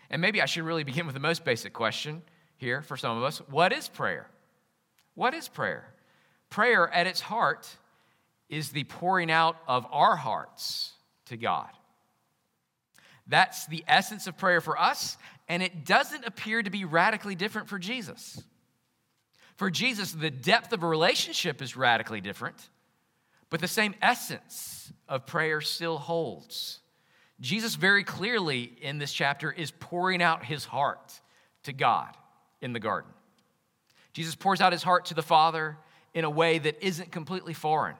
And 0.10 0.24
maybe 0.24 0.42
I 0.42 0.46
should 0.48 0.63
really 0.63 0.84
begin 0.84 1.06
with 1.06 1.13
the 1.13 1.22
most 1.22 1.46
basic 1.46 1.72
question 1.72 2.24
here 2.57 2.81
for 2.81 2.97
some 2.97 3.17
of 3.17 3.24
us 3.24 3.39
What 3.50 3.74
is 3.74 3.88
prayer? 3.88 4.27
What 5.13 5.33
is 5.33 5.47
prayer? 5.47 5.85
Prayer 6.50 6.89
at 6.93 7.07
its 7.07 7.21
heart 7.21 7.67
is 8.50 8.69
the 8.69 8.83
pouring 8.83 9.31
out 9.31 9.57
of 9.67 9.85
our 9.91 10.15
hearts 10.15 10.93
to 11.25 11.38
God. 11.38 11.69
That's 13.27 13.65
the 13.65 13.83
essence 13.88 14.27
of 14.27 14.38
prayer 14.38 14.62
for 14.62 14.79
us, 14.79 15.17
and 15.47 15.63
it 15.63 15.85
doesn't 15.85 16.25
appear 16.25 16.62
to 16.62 16.69
be 16.69 16.85
radically 16.85 17.33
different 17.33 17.67
for 17.67 17.79
Jesus. 17.79 18.41
For 19.55 19.71
Jesus, 19.71 20.12
the 20.12 20.29
depth 20.29 20.74
of 20.74 20.83
a 20.83 20.88
relationship 20.88 21.62
is 21.62 21.75
radically 21.75 22.21
different, 22.21 22.69
but 23.50 23.62
the 23.62 23.67
same 23.67 23.95
essence 24.01 24.91
of 25.09 25.25
prayer 25.25 25.62
still 25.62 25.97
holds. 25.97 26.79
Jesus, 27.39 27.75
very 27.75 28.03
clearly 28.03 28.71
in 28.81 29.00
this 29.00 29.12
chapter, 29.12 29.51
is 29.51 29.71
pouring 29.71 30.21
out 30.21 30.45
his 30.45 30.65
heart 30.65 31.19
to 31.63 31.74
God 31.74 32.15
in 32.65 32.74
the 32.74 32.79
garden. 32.79 33.12
Jesus 34.12 34.36
pours 34.36 34.60
out 34.60 34.74
his 34.74 34.84
heart 34.84 35.05
to 35.05 35.13
the 35.13 35.22
Father 35.22 35.77
in 36.13 36.25
a 36.25 36.29
way 36.29 36.57
that 36.57 36.84
isn't 36.86 37.12
completely 37.12 37.53
foreign 37.53 37.95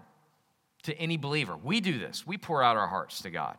to 0.84 0.98
any 0.98 1.17
believer. 1.17 1.55
We 1.55 1.79
do 1.79 2.00
this, 2.00 2.25
we 2.25 2.38
pour 2.38 2.63
out 2.63 2.75
our 2.75 2.88
hearts 2.88 3.22
to 3.22 3.29
God. 3.29 3.57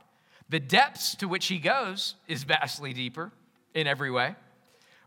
The 0.48 0.60
depths 0.60 1.14
to 1.16 1.28
which 1.28 1.46
he 1.46 1.58
goes 1.58 2.16
is 2.26 2.44
vastly 2.44 2.92
deeper 2.92 3.32
in 3.74 3.86
every 3.86 4.10
way. 4.10 4.34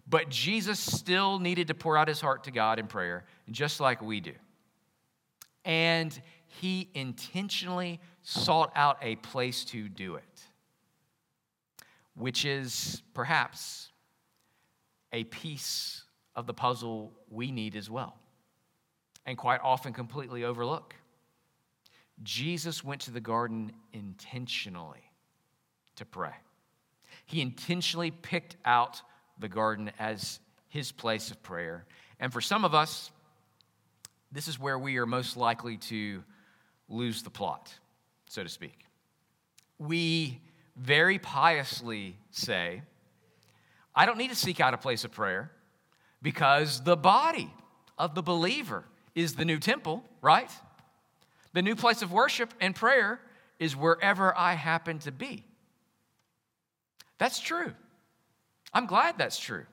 But 0.07 0.29
Jesus 0.29 0.79
still 0.79 1.37
needed 1.37 1.67
to 1.67 1.73
pour 1.73 1.97
out 1.97 2.07
his 2.07 2.19
heart 2.19 2.45
to 2.45 2.51
God 2.51 2.79
in 2.79 2.87
prayer, 2.87 3.25
just 3.51 3.79
like 3.79 4.01
we 4.01 4.21
do. 4.21 4.33
And 5.65 6.19
he 6.47 6.89
intentionally 6.93 7.99
sought 8.23 8.71
out 8.75 8.97
a 9.01 9.17
place 9.17 9.63
to 9.65 9.87
do 9.87 10.15
it, 10.15 10.23
which 12.15 12.43
is 12.43 13.03
perhaps 13.13 13.88
a 15.11 15.23
piece 15.25 16.03
of 16.35 16.45
the 16.45 16.53
puzzle 16.53 17.11
we 17.29 17.51
need 17.51 17.75
as 17.75 17.89
well, 17.89 18.15
and 19.25 19.37
quite 19.37 19.61
often 19.63 19.93
completely 19.93 20.43
overlook. 20.43 20.95
Jesus 22.23 22.83
went 22.83 23.01
to 23.01 23.11
the 23.11 23.21
garden 23.21 23.71
intentionally 23.93 25.11
to 25.95 26.05
pray. 26.05 26.33
He 27.25 27.41
intentionally 27.41 28.11
picked 28.11 28.57
out 28.65 29.01
the 29.37 29.47
garden 29.47 29.91
as 29.99 30.39
his 30.67 30.91
place 30.91 31.31
of 31.31 31.41
prayer. 31.43 31.85
And 32.19 32.31
for 32.33 32.41
some 32.41 32.65
of 32.65 32.73
us, 32.73 33.11
this 34.31 34.47
is 34.47 34.59
where 34.59 34.77
we 34.77 34.97
are 34.97 35.05
most 35.05 35.37
likely 35.37 35.77
to 35.77 36.23
lose 36.87 37.23
the 37.23 37.29
plot, 37.29 37.73
so 38.27 38.43
to 38.43 38.49
speak. 38.49 38.85
We 39.77 40.41
very 40.75 41.19
piously 41.19 42.15
say, 42.31 42.81
I 43.95 44.05
don't 44.05 44.17
need 44.17 44.29
to 44.29 44.35
seek 44.35 44.59
out 44.59 44.73
a 44.73 44.77
place 44.77 45.03
of 45.03 45.11
prayer 45.11 45.51
because 46.21 46.81
the 46.83 46.97
body 46.97 47.51
of 47.97 48.15
the 48.15 48.21
believer 48.21 48.85
is 49.15 49.35
the 49.35 49.45
new 49.45 49.59
temple, 49.59 50.03
right? 50.21 50.49
The 51.53 51.61
new 51.61 51.75
place 51.75 52.01
of 52.01 52.11
worship 52.11 52.53
and 52.61 52.75
prayer 52.75 53.19
is 53.59 53.75
wherever 53.75 54.37
I 54.37 54.53
happen 54.53 54.99
to 54.99 55.11
be. 55.11 55.43
That's 57.17 57.39
true. 57.39 57.73
I'm 58.73 58.85
glad 58.85 59.17
that's 59.17 59.39
true. 59.39 59.65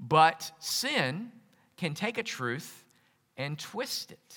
But 0.00 0.50
sin 0.58 1.30
can 1.76 1.94
take 1.94 2.18
a 2.18 2.22
truth 2.22 2.84
and 3.36 3.58
twist 3.58 4.12
it. 4.12 4.36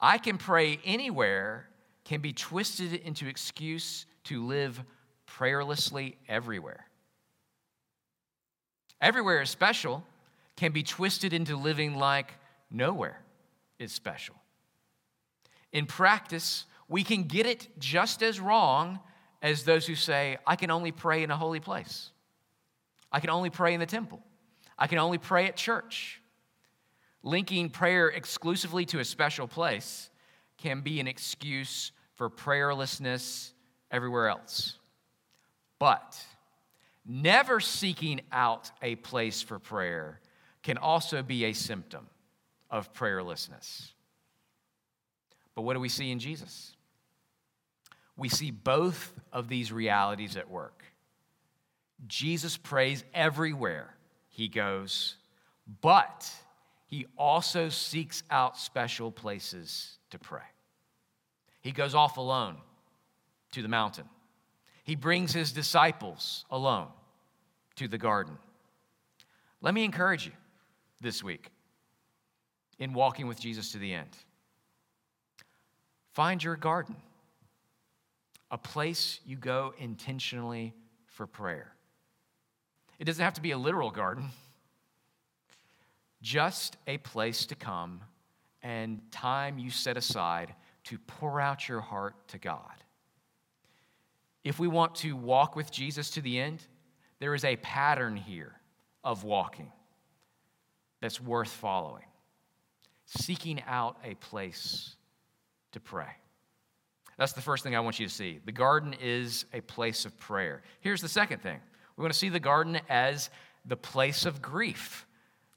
I 0.00 0.18
can 0.18 0.38
pray 0.38 0.80
anywhere 0.84 1.66
can 2.04 2.20
be 2.20 2.32
twisted 2.32 2.94
into 2.94 3.28
excuse 3.28 4.06
to 4.24 4.44
live 4.44 4.82
prayerlessly 5.38 6.16
everywhere. 6.28 6.86
Everywhere 9.00 9.42
is 9.42 9.50
special 9.50 10.04
can 10.56 10.72
be 10.72 10.82
twisted 10.82 11.32
into 11.32 11.56
living 11.56 11.94
like 11.94 12.34
nowhere 12.70 13.20
is 13.78 13.92
special. 13.92 14.34
In 15.72 15.86
practice, 15.86 16.66
we 16.88 17.02
can 17.02 17.24
get 17.24 17.46
it 17.46 17.68
just 17.78 18.22
as 18.22 18.40
wrong 18.40 18.98
as 19.42 19.64
those 19.64 19.86
who 19.86 19.94
say, 19.94 20.36
I 20.46 20.56
can 20.56 20.70
only 20.70 20.92
pray 20.92 21.22
in 21.22 21.30
a 21.30 21.36
holy 21.36 21.60
place. 21.60 22.10
I 23.10 23.20
can 23.20 23.30
only 23.30 23.50
pray 23.50 23.72
in 23.74 23.80
the 23.80 23.86
temple. 23.86 24.20
I 24.78 24.86
can 24.86 24.98
only 24.98 25.18
pray 25.18 25.46
at 25.46 25.56
church. 25.56 26.20
Linking 27.22 27.70
prayer 27.70 28.08
exclusively 28.08 28.84
to 28.86 28.98
a 28.98 29.04
special 29.04 29.46
place 29.46 30.10
can 30.58 30.80
be 30.80 31.00
an 31.00 31.06
excuse 31.06 31.92
for 32.14 32.28
prayerlessness 32.28 33.52
everywhere 33.90 34.28
else. 34.28 34.76
But 35.80 36.16
never 37.04 37.58
seeking 37.58 38.20
out 38.30 38.70
a 38.82 38.94
place 38.94 39.42
for 39.42 39.58
prayer 39.58 40.20
can 40.62 40.76
also 40.76 41.24
be 41.24 41.46
a 41.46 41.52
symptom 41.52 42.06
of 42.70 42.92
prayerlessness. 42.92 43.90
But 45.56 45.62
what 45.62 45.74
do 45.74 45.80
we 45.80 45.88
see 45.88 46.12
in 46.12 46.20
Jesus? 46.20 46.76
We 48.16 48.28
see 48.28 48.50
both 48.50 49.12
of 49.32 49.48
these 49.48 49.72
realities 49.72 50.36
at 50.36 50.48
work. 50.48 50.84
Jesus 52.06 52.56
prays 52.56 53.02
everywhere 53.14 53.94
he 54.28 54.48
goes, 54.48 55.16
but 55.80 56.30
he 56.86 57.06
also 57.16 57.70
seeks 57.70 58.22
out 58.30 58.58
special 58.58 59.10
places 59.10 59.98
to 60.10 60.18
pray. 60.18 60.42
He 61.62 61.72
goes 61.72 61.94
off 61.94 62.16
alone 62.16 62.56
to 63.52 63.62
the 63.62 63.68
mountain. 63.68 64.04
He 64.84 64.96
brings 64.96 65.32
his 65.32 65.52
disciples 65.52 66.44
alone 66.50 66.88
to 67.76 67.88
the 67.88 67.98
garden. 67.98 68.38
Let 69.60 69.74
me 69.74 69.84
encourage 69.84 70.26
you 70.26 70.32
this 71.00 71.22
week 71.22 71.50
in 72.78 72.92
walking 72.92 73.26
with 73.26 73.38
Jesus 73.38 73.72
to 73.72 73.78
the 73.78 73.92
end. 73.92 74.08
Find 76.12 76.42
your 76.42 76.56
garden, 76.56 76.96
a 78.50 78.58
place 78.58 79.20
you 79.24 79.36
go 79.36 79.74
intentionally 79.78 80.74
for 81.06 81.26
prayer. 81.26 81.72
It 82.98 83.04
doesn't 83.04 83.24
have 83.24 83.34
to 83.34 83.40
be 83.40 83.52
a 83.52 83.58
literal 83.58 83.90
garden, 83.90 84.30
just 86.20 86.76
a 86.86 86.98
place 86.98 87.46
to 87.46 87.54
come 87.54 88.00
and 88.62 89.00
time 89.10 89.58
you 89.58 89.70
set 89.70 89.96
aside 89.96 90.54
to 90.84 90.98
pour 90.98 91.40
out 91.40 91.68
your 91.68 91.80
heart 91.80 92.14
to 92.28 92.38
God. 92.38 92.74
If 94.44 94.58
we 94.58 94.68
want 94.68 94.94
to 94.96 95.14
walk 95.14 95.56
with 95.56 95.70
Jesus 95.70 96.10
to 96.12 96.20
the 96.20 96.38
end, 96.38 96.62
there 97.18 97.34
is 97.34 97.44
a 97.44 97.56
pattern 97.56 98.16
here 98.16 98.52
of 99.04 99.24
walking 99.24 99.70
that's 101.00 101.20
worth 101.20 101.50
following. 101.50 102.04
Seeking 103.06 103.62
out 103.66 103.96
a 104.04 104.14
place 104.14 104.94
to 105.72 105.80
pray. 105.80 106.10
That's 107.18 107.32
the 107.32 107.42
first 107.42 107.64
thing 107.64 107.76
I 107.76 107.80
want 107.80 107.98
you 108.00 108.06
to 108.06 108.12
see. 108.12 108.40
The 108.44 108.52
garden 108.52 108.94
is 109.00 109.44
a 109.52 109.60
place 109.60 110.04
of 110.06 110.18
prayer. 110.18 110.62
Here's 110.80 111.02
the 111.02 111.08
second 111.08 111.42
thing 111.42 111.60
we 111.96 112.02
want 112.02 112.12
to 112.12 112.18
see 112.18 112.30
the 112.30 112.40
garden 112.40 112.80
as 112.88 113.28
the 113.66 113.76
place 113.76 114.24
of 114.24 114.40
grief. 114.40 115.06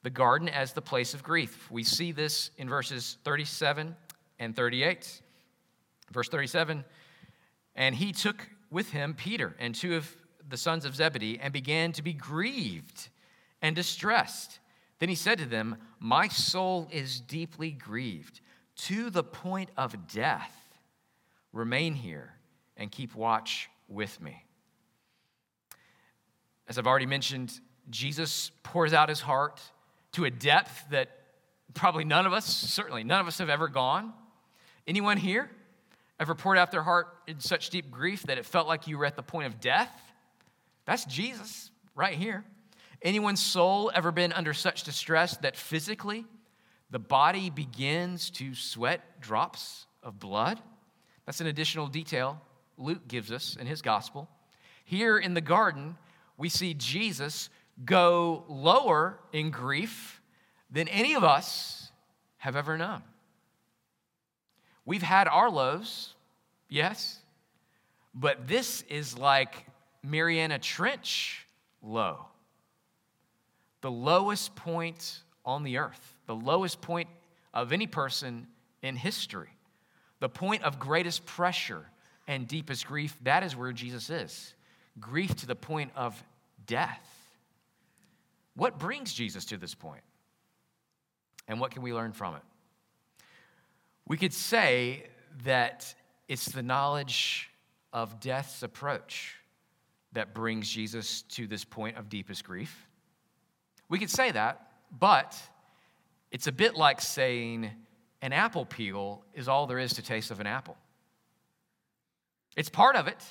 The 0.01 0.09
garden 0.09 0.49
as 0.49 0.73
the 0.73 0.81
place 0.81 1.13
of 1.13 1.23
grief. 1.23 1.71
We 1.71 1.83
see 1.85 2.11
this 2.11 2.51
in 2.57 2.67
verses 2.67 3.17
37 3.23 3.95
and 4.39 4.53
38. 4.53 5.21
Verse 6.11 6.27
37 6.27 6.83
And 7.75 7.95
he 7.95 8.11
took 8.11 8.45
with 8.73 8.89
him 8.89 9.13
Peter 9.13 9.55
and 9.59 9.73
two 9.73 9.95
of 9.95 10.13
the 10.49 10.57
sons 10.57 10.83
of 10.83 10.95
Zebedee 10.95 11.39
and 11.41 11.53
began 11.53 11.93
to 11.93 12.01
be 12.01 12.13
grieved 12.13 13.09
and 13.61 13.75
distressed. 13.75 14.59
Then 14.99 15.09
he 15.09 15.15
said 15.15 15.37
to 15.37 15.45
them, 15.45 15.77
My 15.99 16.27
soul 16.27 16.89
is 16.91 17.21
deeply 17.21 17.71
grieved 17.71 18.41
to 18.75 19.09
the 19.09 19.23
point 19.23 19.69
of 19.77 20.07
death. 20.07 20.53
Remain 21.53 21.93
here 21.93 22.33
and 22.75 22.91
keep 22.91 23.15
watch 23.15 23.69
with 23.87 24.19
me. 24.19 24.43
As 26.67 26.77
I've 26.77 26.87
already 26.87 27.05
mentioned, 27.05 27.59
Jesus 27.89 28.51
pours 28.63 28.93
out 28.93 29.09
his 29.09 29.21
heart 29.21 29.61
to 30.13 30.25
a 30.25 30.31
depth 30.31 30.89
that 30.89 31.09
probably 31.73 32.05
none 32.05 32.25
of 32.25 32.33
us, 32.33 32.45
certainly 32.45 33.03
none 33.03 33.19
of 33.19 33.27
us 33.27 33.37
have 33.37 33.49
ever 33.49 33.67
gone. 33.67 34.13
Anyone 34.87 35.17
here 35.17 35.49
ever 36.23 36.35
poured 36.35 36.57
out 36.57 36.71
their 36.71 36.83
heart 36.83 37.07
in 37.27 37.41
such 37.41 37.69
deep 37.69 37.91
grief 37.91 38.23
that 38.23 38.37
it 38.37 38.45
felt 38.45 38.65
like 38.65 38.87
you 38.87 38.97
were 38.97 39.05
at 39.05 39.17
the 39.17 39.21
point 39.21 39.45
of 39.45 39.59
death? 39.59 39.91
That's 40.85 41.03
Jesus 41.03 41.69
right 41.95 42.15
here. 42.15 42.45
Anyone's 43.01 43.41
soul 43.41 43.91
ever 43.93 44.09
been 44.09 44.31
under 44.31 44.53
such 44.53 44.83
distress 44.83 45.35
that 45.37 45.57
physically 45.57 46.23
the 46.91 46.99
body 46.99 47.49
begins 47.49 48.29
to 48.31 48.55
sweat 48.55 49.19
drops 49.19 49.85
of 50.01 50.17
blood? 50.17 50.61
That's 51.25 51.41
an 51.41 51.47
additional 51.47 51.87
detail 51.87 52.41
Luke 52.77 53.05
gives 53.09 53.29
us 53.29 53.57
in 53.59 53.67
his 53.67 53.81
gospel. 53.81 54.29
Here 54.85 55.17
in 55.17 55.33
the 55.33 55.41
garden, 55.41 55.97
we 56.37 56.47
see 56.47 56.73
Jesus 56.73 57.49
go 57.83 58.45
lower 58.47 59.19
in 59.33 59.51
grief 59.51 60.21
than 60.71 60.87
any 60.87 61.15
of 61.15 61.23
us 61.25 61.91
have 62.37 62.55
ever 62.55 62.77
known. 62.77 63.03
We've 64.85 65.01
had 65.01 65.27
our 65.27 65.49
lows, 65.49 66.13
yes, 66.69 67.19
but 68.13 68.47
this 68.47 68.83
is 68.89 69.17
like 69.17 69.65
Mariana 70.03 70.59
Trench 70.59 71.45
low. 71.81 72.25
The 73.81 73.91
lowest 73.91 74.55
point 74.55 75.19
on 75.45 75.63
the 75.63 75.77
earth, 75.77 76.15
the 76.25 76.35
lowest 76.35 76.81
point 76.81 77.09
of 77.53 77.71
any 77.71 77.87
person 77.87 78.47
in 78.81 78.95
history, 78.95 79.49
the 80.19 80.29
point 80.29 80.63
of 80.63 80.79
greatest 80.79 81.25
pressure 81.25 81.85
and 82.27 82.47
deepest 82.47 82.87
grief, 82.87 83.17
that 83.23 83.43
is 83.43 83.55
where 83.55 83.71
Jesus 83.71 84.09
is. 84.09 84.53
Grief 84.99 85.35
to 85.37 85.45
the 85.45 85.55
point 85.55 85.91
of 85.95 86.21
death. 86.65 87.09
What 88.55 88.79
brings 88.79 89.13
Jesus 89.13 89.45
to 89.45 89.57
this 89.57 89.73
point? 89.75 90.03
And 91.47 91.59
what 91.59 91.71
can 91.71 91.81
we 91.81 91.93
learn 91.93 92.13
from 92.13 92.35
it? 92.35 92.41
We 94.07 94.17
could 94.17 94.33
say 94.33 95.05
that 95.45 95.93
it's 96.27 96.45
the 96.45 96.63
knowledge 96.63 97.49
of 97.91 98.19
death's 98.19 98.63
approach 98.63 99.35
that 100.13 100.33
brings 100.33 100.69
Jesus 100.69 101.23
to 101.23 101.47
this 101.47 101.63
point 101.63 101.97
of 101.97 102.09
deepest 102.09 102.43
grief. 102.43 102.87
We 103.89 103.99
could 103.99 104.09
say 104.09 104.31
that, 104.31 104.67
but 104.97 105.39
it's 106.31 106.47
a 106.47 106.51
bit 106.51 106.75
like 106.75 107.01
saying 107.01 107.69
an 108.21 108.33
apple 108.33 108.65
peel 108.65 109.23
is 109.33 109.47
all 109.47 109.67
there 109.67 109.79
is 109.79 109.93
to 109.93 110.01
taste 110.01 110.31
of 110.31 110.39
an 110.39 110.47
apple. 110.47 110.77
It's 112.55 112.69
part 112.69 112.95
of 112.95 113.07
it, 113.07 113.23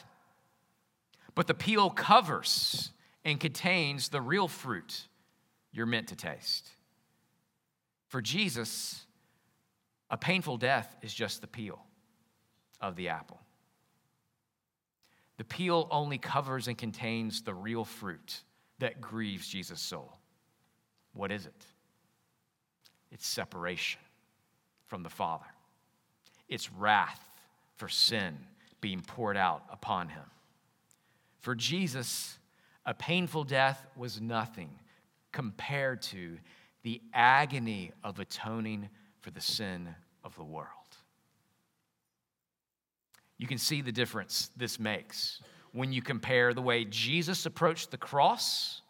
but 1.35 1.47
the 1.47 1.55
peel 1.55 1.91
covers 1.91 2.91
and 3.25 3.39
contains 3.39 4.09
the 4.09 4.21
real 4.21 4.49
fruit 4.49 5.07
you're 5.73 5.87
meant 5.87 6.09
to 6.09 6.17
taste. 6.17 6.69
For 8.09 8.21
Jesus, 8.21 9.07
a 10.13 10.17
painful 10.19 10.59
death 10.59 10.95
is 11.01 11.13
just 11.13 11.41
the 11.41 11.47
peel 11.47 11.83
of 12.83 12.95
the 12.97 13.09
apple. 13.09 13.41
The 15.39 15.45
peel 15.45 15.89
only 15.91 16.19
covers 16.19 16.69
and 16.69 16.77
contains 16.77 17.41
the 17.43 17.55
real 17.55 17.87
fruit 17.87 18.43
that 18.79 19.01
grieves 19.01 19.49
Jesus' 19.49 19.81
soul. 19.81 20.13
What 21.15 21.33
is 21.33 21.47
it? 21.47 21.67
It's 23.11 23.27
separation 23.27 24.01
from 24.87 25.03
the 25.03 25.09
Father, 25.09 25.47
it's 26.49 26.71
wrath 26.71 27.21
for 27.77 27.89
sin 27.89 28.37
being 28.83 29.01
poured 29.01 29.39
out 29.39 29.63
upon 29.71 30.11
him. 30.11 30.25
For 31.41 31.55
Jesus, 31.55 32.39
a 32.85 32.93
painful 32.93 33.45
death 33.45 33.87
was 33.97 34.21
nothing 34.21 34.71
compared 35.33 36.03
to 36.03 36.37
the 36.83 37.01
agony 37.15 37.93
of 38.05 38.19
atoning 38.21 38.91
for 39.23 39.31
the 39.31 39.41
sin 39.41 39.95
of 40.25 40.35
the 40.37 40.45
world. 40.45 40.69
You 43.39 43.47
can 43.47 43.59
see 43.59 43.83
the 43.83 43.93
difference 43.93 44.51
this 44.57 44.79
makes 44.79 45.41
when 45.73 45.93
you 45.93 46.03
compare 46.03 46.55
the 46.55 46.63
way 46.63 46.85
Jesus 46.85 47.47
approached 47.47 47.91
the 47.91 47.97
cross 47.97 48.83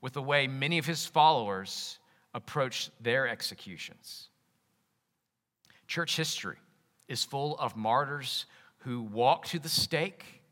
with 0.00 0.12
the 0.14 0.22
way 0.22 0.46
many 0.46 0.78
of 0.78 0.86
his 0.86 1.06
followers 1.06 1.98
approached 2.34 2.90
their 3.00 3.28
executions. 3.28 4.28
Church 5.86 6.16
history 6.16 6.56
is 7.08 7.24
full 7.24 7.56
of 7.58 7.76
martyrs 7.76 8.46
who 8.78 9.02
walked 9.02 9.48
to 9.50 9.58
the 9.58 9.68
stake 9.68 10.42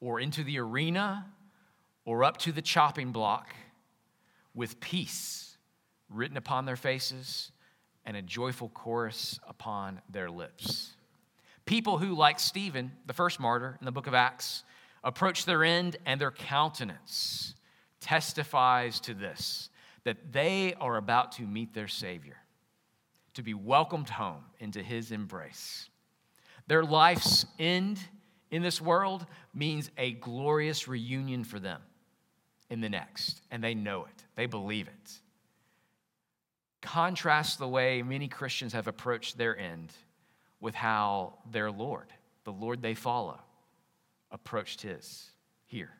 or 0.00 0.20
into 0.20 0.44
the 0.44 0.58
arena 0.58 1.26
or 2.04 2.24
up 2.24 2.36
to 2.38 2.52
the 2.52 2.62
chopping 2.62 3.12
block 3.12 3.54
with 4.54 4.80
peace 4.80 5.56
written 6.10 6.36
upon 6.36 6.66
their 6.66 6.76
faces 6.76 7.52
and 8.04 8.16
a 8.16 8.22
joyful 8.22 8.68
chorus 8.70 9.38
upon 9.46 10.00
their 10.10 10.30
lips. 10.30 10.92
People 11.64 11.98
who, 11.98 12.14
like 12.14 12.40
Stephen, 12.40 12.92
the 13.06 13.12
first 13.12 13.38
martyr 13.38 13.76
in 13.80 13.84
the 13.84 13.92
book 13.92 14.06
of 14.06 14.14
Acts, 14.14 14.64
approach 15.04 15.44
their 15.44 15.64
end 15.64 15.96
and 16.06 16.20
their 16.20 16.30
countenance 16.30 17.54
testifies 18.00 19.00
to 19.00 19.14
this 19.14 19.70
that 20.04 20.32
they 20.32 20.74
are 20.80 20.96
about 20.96 21.32
to 21.32 21.42
meet 21.42 21.72
their 21.74 21.86
Savior, 21.88 22.36
to 23.34 23.42
be 23.42 23.54
welcomed 23.54 24.08
home 24.08 24.44
into 24.58 24.82
his 24.82 25.12
embrace. 25.12 25.88
Their 26.66 26.82
life's 26.82 27.46
end 27.58 28.00
in 28.50 28.62
this 28.62 28.80
world 28.80 29.26
means 29.54 29.90
a 29.96 30.12
glorious 30.12 30.88
reunion 30.88 31.44
for 31.44 31.60
them 31.60 31.80
in 32.68 32.80
the 32.80 32.88
next, 32.88 33.42
and 33.50 33.62
they 33.62 33.74
know 33.74 34.04
it, 34.04 34.24
they 34.34 34.46
believe 34.46 34.88
it. 34.88 35.20
Contrast 36.82 37.58
the 37.58 37.68
way 37.68 38.02
many 38.02 38.28
Christians 38.28 38.72
have 38.72 38.88
approached 38.88 39.38
their 39.38 39.56
end 39.56 39.92
with 40.60 40.74
how 40.74 41.38
their 41.50 41.70
Lord, 41.70 42.12
the 42.44 42.52
Lord 42.52 42.82
they 42.82 42.94
follow, 42.94 43.40
approached 44.30 44.82
his 44.82 45.30
here. 45.66 45.90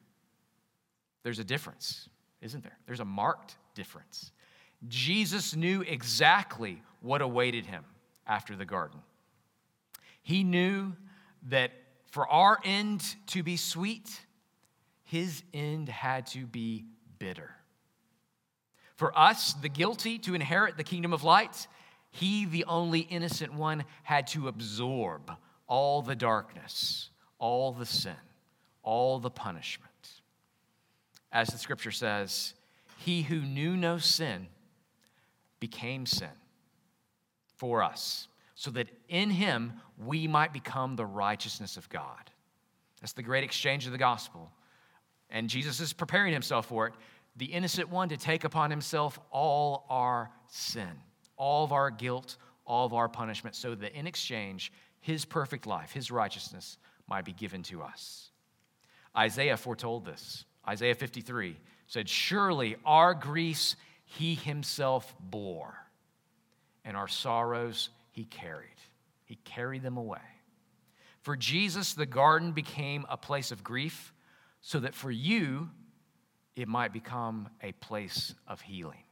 There's 1.23 1.39
a 1.39 1.45
difference, 1.45 2.09
isn't 2.41 2.63
there? 2.63 2.77
There's 2.87 3.01
a 3.01 3.05
marked 3.05 3.57
difference. 3.75 4.33
Jesus 4.89 5.55
knew 5.55 5.83
exactly 5.83 6.83
what 7.01 7.23
awaited 7.23 7.67
him 7.67 7.85
after 8.27 8.57
the 8.57 8.65
garden. 8.65 9.01
He 10.23 10.43
knew 10.45 10.93
that 11.49 11.73
for 12.11 12.29
our 12.29 12.59
end 12.65 13.03
to 13.29 13.43
be 13.43 13.57
sweet, 13.57 14.21
his 15.05 15.43
end 15.55 15.89
had 15.89 16.27
to 16.29 16.47
be 16.47 16.87
bitter. 17.19 17.55
For 18.97 19.17
us, 19.19 19.55
the 19.55 19.69
guilty, 19.69 20.19
to 20.21 20.35
inherit 20.35 20.77
the 20.77 20.85
kingdom 20.85 21.13
of 21.13 21.25
light, 21.25 21.67
he, 22.11 22.45
the 22.45 22.65
only 22.65 23.01
innocent 23.01 23.55
one, 23.55 23.85
had 24.03 24.27
to 24.29 24.49
absorb 24.49 25.33
all 25.67 26.03
the 26.03 26.15
darkness, 26.15 27.11
all 27.39 27.73
the 27.73 27.87
sin, 27.87 28.15
all 28.83 29.19
the 29.19 29.31
punishment. 29.31 29.91
As 31.33 31.49
the 31.49 31.59
scripture 31.59 31.91
says, 31.91 32.55
he 32.99 33.23
who 33.23 33.41
knew 33.41 33.77
no 33.77 33.99
sin 33.99 34.49
became 35.59 36.05
sin 36.05 36.29
for 37.57 37.83
us, 37.83 38.29
so 38.55 38.71
that 38.73 38.89
in 39.09 39.31
him 39.31 39.73
we 39.97 40.29
might 40.29 40.53
become 40.53 40.97
the 40.97 41.07
righteousness 41.07 41.77
of 41.77 41.89
God. 41.89 42.31
That's 43.01 43.15
the 43.15 43.23
great 43.23 43.45
exchange 43.45 43.87
of 43.87 43.93
the 43.93 43.99
gospel. 43.99 44.51
And 45.31 45.49
Jesus 45.49 45.81
is 45.81 45.93
preparing 45.93 46.33
himself 46.33 46.67
for 46.67 46.87
it 46.89 46.95
the 47.37 47.47
innocent 47.47 47.89
one 47.89 48.09
to 48.11 48.17
take 48.17 48.45
upon 48.45 48.71
himself 48.71 49.19
all 49.31 49.87
our 49.89 50.31
sin, 50.49 50.91
all 51.37 51.65
of 51.65 51.73
our 51.73 51.91
guilt, 51.91 52.37
all 52.67 52.87
of 52.87 52.93
our 52.93 53.09
punishment, 53.09 53.57
so 53.57 53.75
that 53.75 53.95
in 53.95 54.07
exchange, 54.07 54.73
his 55.01 55.25
perfect 55.25 55.67
life, 55.67 55.93
his 55.93 56.11
righteousness, 56.11 56.79
might 57.09 57.25
be 57.25 57.33
given 57.33 57.63
to 57.65 57.83
us. 57.83 58.31
Isaiah 59.17 59.57
foretold 59.57 60.05
this. 60.05 60.45
Isaiah 60.67 60.95
53 60.95 61.57
said, 61.87 62.09
Surely 62.09 62.77
our 62.85 63.15
griefs 63.15 63.77
he 64.05 64.35
himself 64.35 65.15
bore, 65.21 65.75
and 66.85 66.97
our 66.97 67.09
sorrows 67.09 67.91
he 68.11 68.25
carried. 68.25 68.69
He 69.25 69.37
carried 69.37 69.83
them 69.83 69.97
away. 69.97 70.19
For 71.23 71.37
Jesus, 71.37 71.95
the 71.95 72.07
garden 72.07 72.53
became 72.53 73.07
a 73.09 73.17
place 73.17 73.53
of 73.53 73.65
grief, 73.65 74.13
so 74.61 74.81
that 74.81 74.95
for 74.95 75.11
you, 75.11 75.71
it 76.57 76.69
might 76.69 76.93
become 76.93 77.49
a 77.63 77.73
place 77.73 78.35
of 78.47 78.61
healing. 78.61 79.03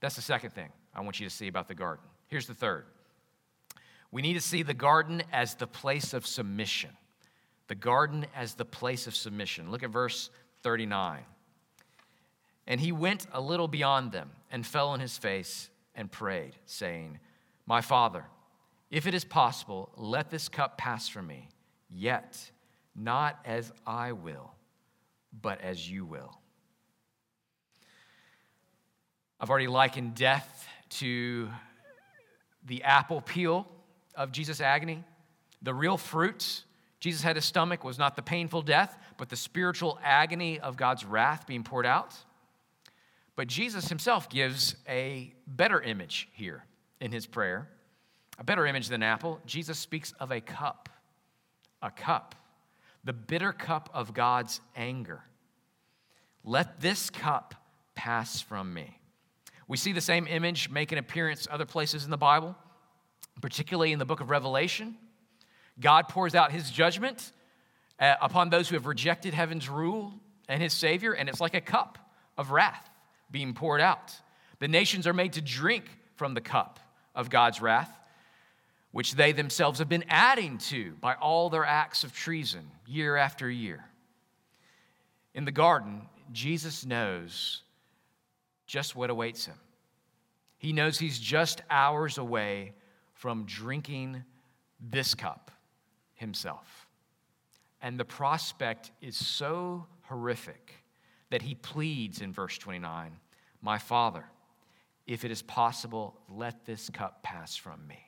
That's 0.00 0.16
the 0.16 0.22
second 0.22 0.50
thing 0.50 0.70
I 0.94 1.00
want 1.00 1.20
you 1.20 1.28
to 1.28 1.34
see 1.34 1.48
about 1.48 1.68
the 1.68 1.74
garden. 1.74 2.04
Here's 2.28 2.46
the 2.46 2.54
third 2.54 2.86
we 4.10 4.22
need 4.22 4.34
to 4.34 4.40
see 4.40 4.62
the 4.62 4.74
garden 4.74 5.22
as 5.32 5.56
the 5.56 5.66
place 5.66 6.14
of 6.14 6.26
submission. 6.26 6.90
The 7.66 7.74
garden 7.74 8.26
as 8.36 8.54
the 8.54 8.64
place 8.64 9.06
of 9.06 9.16
submission. 9.16 9.70
Look 9.70 9.82
at 9.82 9.90
verse 9.90 10.30
39. 10.62 11.22
And 12.66 12.80
he 12.80 12.92
went 12.92 13.26
a 13.32 13.40
little 13.40 13.66
beyond 13.66 14.12
them 14.12 14.30
and 14.52 14.64
fell 14.64 14.90
on 14.90 15.00
his 15.00 15.18
face 15.18 15.68
and 15.96 16.12
prayed, 16.12 16.52
saying, 16.64 17.18
My 17.66 17.80
father, 17.80 18.24
if 18.90 19.08
it 19.08 19.14
is 19.14 19.24
possible, 19.24 19.90
let 19.96 20.30
this 20.30 20.48
cup 20.48 20.78
pass 20.78 21.08
from 21.08 21.26
me, 21.26 21.48
yet 21.90 22.50
not 22.94 23.40
as 23.44 23.72
I 23.84 24.12
will 24.12 24.53
but 25.40 25.60
as 25.60 25.90
you 25.90 26.04
will. 26.04 26.38
I've 29.40 29.50
already 29.50 29.66
likened 29.66 30.14
death 30.14 30.66
to 30.90 31.48
the 32.64 32.82
apple 32.82 33.20
peel 33.20 33.66
of 34.14 34.32
Jesus' 34.32 34.60
agony. 34.60 35.02
The 35.62 35.74
real 35.74 35.96
fruit 35.96 36.64
Jesus 37.04 37.20
had 37.20 37.36
his 37.36 37.44
stomach 37.44 37.84
was 37.84 37.98
not 37.98 38.16
the 38.16 38.22
painful 38.22 38.62
death, 38.62 38.96
but 39.18 39.28
the 39.28 39.36
spiritual 39.36 39.98
agony 40.02 40.58
of 40.58 40.78
God's 40.78 41.04
wrath 41.04 41.46
being 41.46 41.62
poured 41.62 41.84
out. 41.84 42.14
But 43.36 43.46
Jesus 43.46 43.90
himself 43.90 44.30
gives 44.30 44.74
a 44.88 45.34
better 45.46 45.82
image 45.82 46.30
here 46.32 46.64
in 47.02 47.12
his 47.12 47.26
prayer, 47.26 47.68
a 48.38 48.44
better 48.44 48.66
image 48.66 48.88
than 48.88 49.02
apple. 49.02 49.38
Jesus 49.44 49.78
speaks 49.78 50.12
of 50.18 50.32
a 50.32 50.40
cup, 50.40 50.88
a 51.82 51.90
cup 51.90 52.34
the 53.04 53.12
bitter 53.12 53.52
cup 53.52 53.90
of 53.92 54.14
God's 54.14 54.60
anger. 54.74 55.22
Let 56.42 56.80
this 56.80 57.10
cup 57.10 57.54
pass 57.94 58.40
from 58.40 58.72
me. 58.72 58.98
We 59.68 59.76
see 59.76 59.92
the 59.92 60.00
same 60.00 60.26
image 60.26 60.70
make 60.70 60.92
an 60.92 60.98
appearance 60.98 61.46
other 61.50 61.64
places 61.64 62.04
in 62.04 62.10
the 62.10 62.18
Bible, 62.18 62.54
particularly 63.40 63.92
in 63.92 63.98
the 63.98 64.04
book 64.04 64.20
of 64.20 64.30
Revelation. 64.30 64.96
God 65.80 66.08
pours 66.08 66.34
out 66.34 66.52
his 66.52 66.70
judgment 66.70 67.32
uh, 67.98 68.14
upon 68.20 68.50
those 68.50 68.68
who 68.68 68.76
have 68.76 68.86
rejected 68.86 69.34
heaven's 69.34 69.68
rule 69.68 70.12
and 70.48 70.62
his 70.62 70.72
Savior, 70.72 71.12
and 71.12 71.28
it's 71.28 71.40
like 71.40 71.54
a 71.54 71.60
cup 71.60 71.98
of 72.36 72.50
wrath 72.50 72.90
being 73.30 73.54
poured 73.54 73.80
out. 73.80 74.14
The 74.58 74.68
nations 74.68 75.06
are 75.06 75.12
made 75.12 75.34
to 75.34 75.40
drink 75.40 75.84
from 76.16 76.34
the 76.34 76.40
cup 76.40 76.78
of 77.14 77.30
God's 77.30 77.60
wrath 77.60 77.90
which 78.94 79.16
they 79.16 79.32
themselves 79.32 79.80
have 79.80 79.88
been 79.88 80.04
adding 80.08 80.56
to 80.56 80.92
by 81.00 81.14
all 81.14 81.50
their 81.50 81.64
acts 81.64 82.04
of 82.04 82.12
treason 82.12 82.70
year 82.86 83.16
after 83.16 83.50
year. 83.50 83.84
In 85.34 85.44
the 85.44 85.50
garden, 85.50 86.02
Jesus 86.30 86.86
knows 86.86 87.62
just 88.68 88.94
what 88.94 89.10
awaits 89.10 89.46
him. 89.46 89.58
He 90.58 90.72
knows 90.72 90.96
he's 90.96 91.18
just 91.18 91.60
hours 91.68 92.18
away 92.18 92.74
from 93.14 93.46
drinking 93.46 94.22
this 94.78 95.12
cup 95.16 95.50
himself. 96.14 96.86
And 97.82 97.98
the 97.98 98.04
prospect 98.04 98.92
is 99.02 99.16
so 99.16 99.88
horrific 100.02 100.72
that 101.30 101.42
he 101.42 101.56
pleads 101.56 102.20
in 102.20 102.32
verse 102.32 102.58
29 102.58 103.10
My 103.60 103.78
Father, 103.78 104.24
if 105.04 105.24
it 105.24 105.32
is 105.32 105.42
possible, 105.42 106.16
let 106.28 106.64
this 106.64 106.88
cup 106.90 107.24
pass 107.24 107.56
from 107.56 107.84
me. 107.88 107.98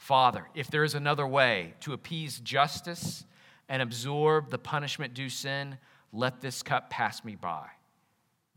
Father, 0.00 0.48
if 0.54 0.70
there 0.70 0.82
is 0.82 0.94
another 0.94 1.26
way 1.26 1.74
to 1.80 1.92
appease 1.92 2.40
justice 2.40 3.22
and 3.68 3.82
absorb 3.82 4.48
the 4.48 4.56
punishment 4.56 5.12
due 5.12 5.28
sin, 5.28 5.76
let 6.10 6.40
this 6.40 6.62
cup 6.62 6.88
pass 6.88 7.22
me 7.22 7.34
by. 7.34 7.66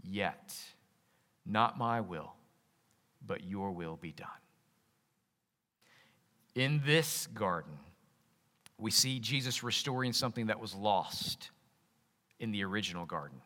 Yet, 0.02 0.56
not 1.46 1.78
my 1.78 2.00
will, 2.00 2.34
but 3.28 3.44
your 3.44 3.72
will 3.72 3.98
be 3.98 4.14
done. 4.14 4.30
In 6.56 6.82
this 6.86 7.28
garden, 7.34 7.78
we 8.80 8.90
see 8.90 9.20
Jesus 9.20 9.64
restoring 9.64 10.14
something 10.14 10.48
that 10.48 10.62
was 10.62 10.74
lost 10.74 11.52
in 12.40 12.52
the 12.52 12.64
original 12.64 13.06
garden. 13.06 13.42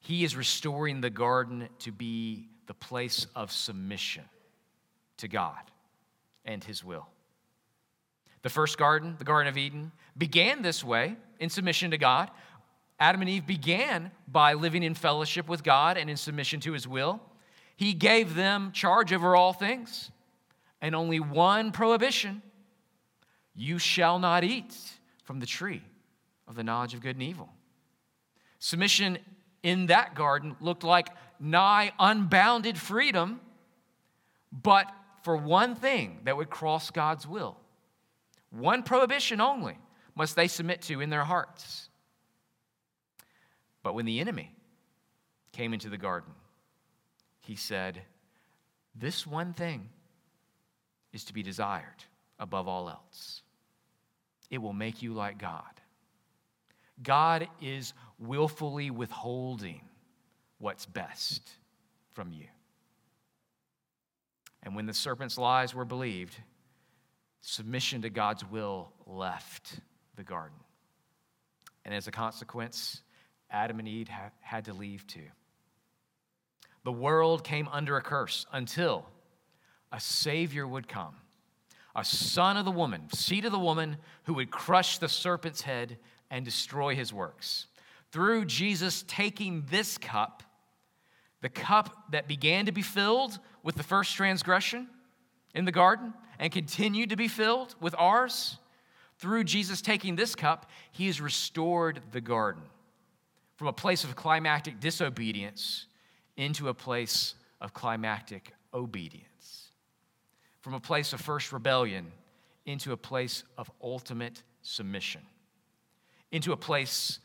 He 0.00 0.24
is 0.24 0.34
restoring 0.34 1.02
the 1.02 1.10
garden 1.10 1.68
to 1.80 1.92
be 1.92 2.48
the 2.68 2.74
place 2.74 3.26
of 3.36 3.52
submission 3.52 4.24
to 5.18 5.28
God 5.28 5.60
and 6.44 6.62
His 6.62 6.84
will. 6.84 7.06
The 8.42 8.50
first 8.50 8.76
garden, 8.76 9.16
the 9.18 9.24
Garden 9.24 9.48
of 9.48 9.56
Eden, 9.56 9.92
began 10.16 10.62
this 10.62 10.82
way 10.82 11.16
in 11.38 11.48
submission 11.48 11.92
to 11.92 11.98
God. 11.98 12.30
Adam 12.98 13.20
and 13.20 13.30
Eve 13.30 13.46
began 13.46 14.10
by 14.28 14.54
living 14.54 14.82
in 14.82 14.94
fellowship 14.94 15.48
with 15.48 15.62
God 15.62 15.96
and 15.96 16.10
in 16.10 16.16
submission 16.16 16.60
to 16.60 16.72
His 16.72 16.86
will. 16.86 17.20
He 17.76 17.94
gave 17.94 18.34
them 18.34 18.72
charge 18.72 19.12
over 19.12 19.34
all 19.34 19.52
things, 19.52 20.10
and 20.80 20.94
only 20.94 21.20
one 21.20 21.72
prohibition 21.72 22.42
you 23.54 23.78
shall 23.78 24.18
not 24.18 24.44
eat 24.44 24.74
from 25.24 25.40
the 25.40 25.46
tree 25.46 25.82
of 26.48 26.54
the 26.54 26.64
knowledge 26.64 26.94
of 26.94 27.00
good 27.00 27.16
and 27.16 27.22
evil. 27.22 27.48
Submission 28.58 29.18
in 29.62 29.86
that 29.86 30.14
garden 30.14 30.56
looked 30.60 30.84
like 30.84 31.08
nigh 31.40 31.92
unbounded 31.98 32.78
freedom, 32.78 33.40
but 34.52 34.86
for 35.22 35.36
one 35.36 35.74
thing 35.74 36.20
that 36.24 36.36
would 36.36 36.50
cross 36.50 36.90
God's 36.90 37.26
will. 37.26 37.56
One 38.50 38.82
prohibition 38.82 39.40
only 39.40 39.78
must 40.14 40.36
they 40.36 40.48
submit 40.48 40.82
to 40.82 41.00
in 41.00 41.10
their 41.10 41.24
hearts. 41.24 41.88
But 43.82 43.94
when 43.94 44.04
the 44.04 44.20
enemy 44.20 44.54
came 45.52 45.72
into 45.72 45.88
the 45.88 45.98
garden, 45.98 46.32
he 47.40 47.56
said, 47.56 48.02
This 48.94 49.26
one 49.26 49.52
thing 49.52 49.88
is 51.12 51.24
to 51.24 51.32
be 51.32 51.42
desired 51.42 52.04
above 52.38 52.68
all 52.68 52.88
else. 52.88 53.42
It 54.50 54.58
will 54.58 54.72
make 54.72 55.02
you 55.02 55.14
like 55.14 55.38
God. 55.38 55.62
God 57.02 57.48
is 57.60 57.94
willfully 58.18 58.90
withholding 58.90 59.80
what's 60.58 60.86
best 60.86 61.50
from 62.12 62.32
you. 62.32 62.46
And 64.62 64.76
when 64.76 64.86
the 64.86 64.94
serpent's 64.94 65.38
lies 65.38 65.74
were 65.74 65.84
believed, 65.84 66.36
submission 67.40 68.02
to 68.02 68.10
God's 68.10 68.44
will 68.44 68.92
left 69.06 69.80
the 70.16 70.22
garden. 70.22 70.58
And 71.84 71.94
as 71.94 72.06
a 72.06 72.12
consequence, 72.12 73.02
Adam 73.50 73.78
and 73.78 73.88
Eve 73.88 74.08
had 74.40 74.64
to 74.66 74.72
leave 74.72 75.06
too. 75.06 75.26
The 76.84 76.92
world 76.92 77.44
came 77.44 77.68
under 77.68 77.96
a 77.96 78.02
curse 78.02 78.46
until 78.52 79.06
a 79.92 80.00
Savior 80.00 80.66
would 80.66 80.88
come, 80.88 81.14
a 81.94 82.04
son 82.04 82.56
of 82.56 82.64
the 82.64 82.70
woman, 82.70 83.10
seed 83.12 83.44
of 83.44 83.52
the 83.52 83.58
woman, 83.58 83.98
who 84.24 84.34
would 84.34 84.50
crush 84.50 84.98
the 84.98 85.08
serpent's 85.08 85.62
head 85.62 85.98
and 86.30 86.44
destroy 86.44 86.94
his 86.94 87.12
works. 87.12 87.66
Through 88.10 88.46
Jesus 88.46 89.04
taking 89.06 89.64
this 89.70 89.98
cup, 89.98 90.42
the 91.42 91.48
cup 91.48 92.10
that 92.12 92.26
began 92.26 92.66
to 92.66 92.72
be 92.72 92.82
filled 92.82 93.38
with 93.62 93.74
the 93.74 93.82
first 93.82 94.14
transgression 94.16 94.88
in 95.54 95.66
the 95.66 95.72
garden 95.72 96.14
and 96.38 96.50
continued 96.50 97.10
to 97.10 97.16
be 97.16 97.28
filled 97.28 97.74
with 97.80 97.94
ours, 97.98 98.56
through 99.18 99.44
Jesus 99.44 99.80
taking 99.80 100.16
this 100.16 100.34
cup, 100.34 100.70
he 100.90 101.06
has 101.06 101.20
restored 101.20 102.00
the 102.10 102.20
garden 102.20 102.62
from 103.56 103.68
a 103.68 103.72
place 103.72 104.02
of 104.02 104.16
climactic 104.16 104.80
disobedience 104.80 105.86
into 106.36 106.68
a 106.68 106.74
place 106.74 107.34
of 107.60 107.74
climactic 107.74 108.52
obedience, 108.74 109.68
from 110.60 110.74
a 110.74 110.80
place 110.80 111.12
of 111.12 111.20
first 111.20 111.52
rebellion 111.52 112.10
into 112.66 112.92
a 112.92 112.96
place 112.96 113.44
of 113.58 113.70
ultimate 113.82 114.42
submission. 114.62 115.20
Into 116.32 116.52
a 116.52 116.56
place 116.56 117.18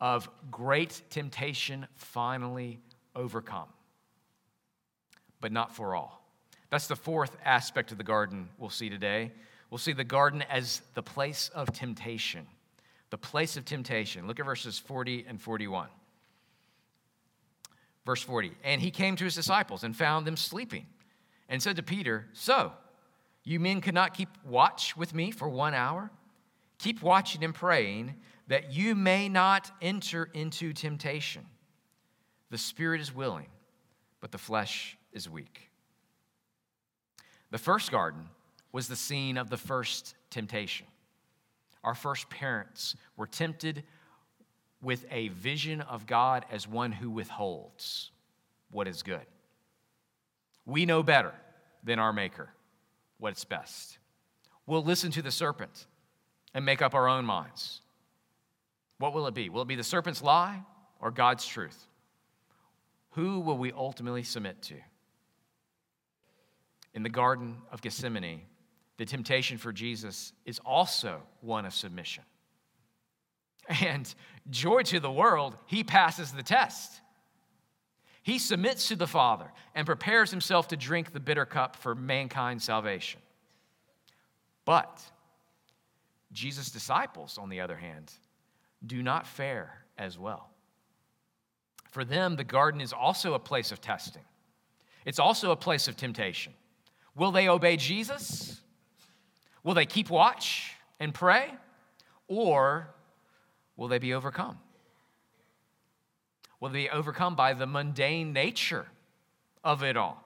of 0.00 0.28
great 0.50 1.02
temptation 1.10 1.86
finally 1.96 2.78
overcome, 3.14 3.68
but 5.40 5.52
not 5.52 5.74
for 5.74 5.94
all. 5.94 6.24
That's 6.70 6.86
the 6.86 6.96
fourth 6.96 7.36
aspect 7.44 7.92
of 7.92 7.98
the 7.98 8.04
garden 8.04 8.48
we'll 8.58 8.70
see 8.70 8.88
today. 8.88 9.32
We'll 9.70 9.78
see 9.78 9.92
the 9.92 10.04
garden 10.04 10.42
as 10.50 10.82
the 10.94 11.02
place 11.02 11.50
of 11.54 11.72
temptation. 11.72 12.46
The 13.10 13.18
place 13.18 13.56
of 13.56 13.64
temptation. 13.64 14.26
Look 14.26 14.40
at 14.40 14.46
verses 14.46 14.78
40 14.78 15.26
and 15.28 15.40
41. 15.40 15.88
Verse 18.04 18.22
40 18.22 18.52
And 18.64 18.80
he 18.80 18.90
came 18.90 19.16
to 19.16 19.24
his 19.24 19.34
disciples 19.34 19.84
and 19.84 19.96
found 19.96 20.26
them 20.26 20.36
sleeping, 20.36 20.86
and 21.48 21.62
said 21.62 21.76
to 21.76 21.82
Peter, 21.82 22.26
So, 22.32 22.72
you 23.44 23.60
men 23.60 23.80
could 23.80 23.94
not 23.94 24.14
keep 24.14 24.28
watch 24.44 24.96
with 24.96 25.14
me 25.14 25.30
for 25.30 25.48
one 25.48 25.74
hour? 25.74 26.10
Keep 26.78 27.02
watching 27.02 27.44
and 27.44 27.54
praying 27.54 28.14
that 28.48 28.72
you 28.72 28.94
may 28.94 29.28
not 29.28 29.70
enter 29.80 30.28
into 30.34 30.72
temptation. 30.72 31.46
The 32.54 32.58
spirit 32.58 33.00
is 33.00 33.12
willing, 33.12 33.48
but 34.20 34.30
the 34.30 34.38
flesh 34.38 34.96
is 35.12 35.28
weak. 35.28 35.72
The 37.50 37.58
first 37.58 37.90
garden 37.90 38.28
was 38.70 38.86
the 38.86 38.94
scene 38.94 39.38
of 39.38 39.50
the 39.50 39.56
first 39.56 40.14
temptation. 40.30 40.86
Our 41.82 41.96
first 41.96 42.30
parents 42.30 42.94
were 43.16 43.26
tempted 43.26 43.82
with 44.80 45.04
a 45.10 45.30
vision 45.30 45.80
of 45.80 46.06
God 46.06 46.46
as 46.48 46.68
one 46.68 46.92
who 46.92 47.10
withholds 47.10 48.12
what 48.70 48.86
is 48.86 49.02
good. 49.02 49.26
We 50.64 50.86
know 50.86 51.02
better 51.02 51.34
than 51.82 51.98
our 51.98 52.12
Maker 52.12 52.50
what's 53.18 53.44
best. 53.44 53.98
We'll 54.64 54.84
listen 54.84 55.10
to 55.10 55.22
the 55.22 55.32
serpent 55.32 55.86
and 56.54 56.64
make 56.64 56.82
up 56.82 56.94
our 56.94 57.08
own 57.08 57.24
minds. 57.24 57.80
What 58.98 59.12
will 59.12 59.26
it 59.26 59.34
be? 59.34 59.48
Will 59.48 59.62
it 59.62 59.66
be 59.66 59.74
the 59.74 59.82
serpent's 59.82 60.22
lie 60.22 60.62
or 61.00 61.10
God's 61.10 61.44
truth? 61.44 61.88
Who 63.14 63.40
will 63.40 63.58
we 63.58 63.72
ultimately 63.72 64.22
submit 64.22 64.60
to? 64.62 64.74
In 66.94 67.02
the 67.02 67.08
Garden 67.08 67.58
of 67.70 67.80
Gethsemane, 67.80 68.42
the 68.96 69.04
temptation 69.04 69.58
for 69.58 69.72
Jesus 69.72 70.32
is 70.44 70.60
also 70.64 71.20
one 71.40 71.64
of 71.64 71.74
submission. 71.74 72.24
And 73.82 74.12
joy 74.50 74.82
to 74.82 75.00
the 75.00 75.10
world, 75.10 75.56
he 75.66 75.84
passes 75.84 76.32
the 76.32 76.42
test. 76.42 77.00
He 78.22 78.38
submits 78.38 78.88
to 78.88 78.96
the 78.96 79.06
Father 79.06 79.52
and 79.74 79.86
prepares 79.86 80.30
himself 80.30 80.68
to 80.68 80.76
drink 80.76 81.12
the 81.12 81.20
bitter 81.20 81.46
cup 81.46 81.76
for 81.76 81.94
mankind's 81.94 82.64
salvation. 82.64 83.20
But 84.64 85.02
Jesus' 86.32 86.70
disciples, 86.70 87.38
on 87.38 87.48
the 87.48 87.60
other 87.60 87.76
hand, 87.76 88.12
do 88.84 89.02
not 89.02 89.26
fare 89.26 89.84
as 89.98 90.18
well. 90.18 90.53
For 91.94 92.04
them, 92.04 92.34
the 92.34 92.42
garden 92.42 92.80
is 92.80 92.92
also 92.92 93.34
a 93.34 93.38
place 93.38 93.70
of 93.70 93.80
testing, 93.80 94.24
it's 95.04 95.20
also 95.20 95.52
a 95.52 95.56
place 95.56 95.86
of 95.86 95.96
temptation. 95.96 96.52
Will 97.14 97.30
they 97.30 97.48
obey 97.48 97.76
Jesus? 97.76 98.60
Will 99.62 99.74
they 99.74 99.86
keep 99.86 100.10
watch 100.10 100.72
and 100.98 101.14
pray? 101.14 101.54
Or 102.26 102.88
will 103.76 103.86
they 103.86 104.00
be 104.00 104.12
overcome? 104.12 104.58
Will 106.58 106.70
they 106.70 106.86
be 106.86 106.90
overcome 106.90 107.36
by 107.36 107.54
the 107.54 107.64
mundane 107.64 108.32
nature 108.32 108.86
of 109.62 109.84
it 109.84 109.96
all? 109.96 110.24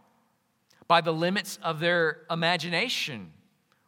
By 0.87 1.02
the 1.02 1.12
limits 1.12 1.59
of 1.62 1.81
their 1.81 2.22
imagination 2.31 3.31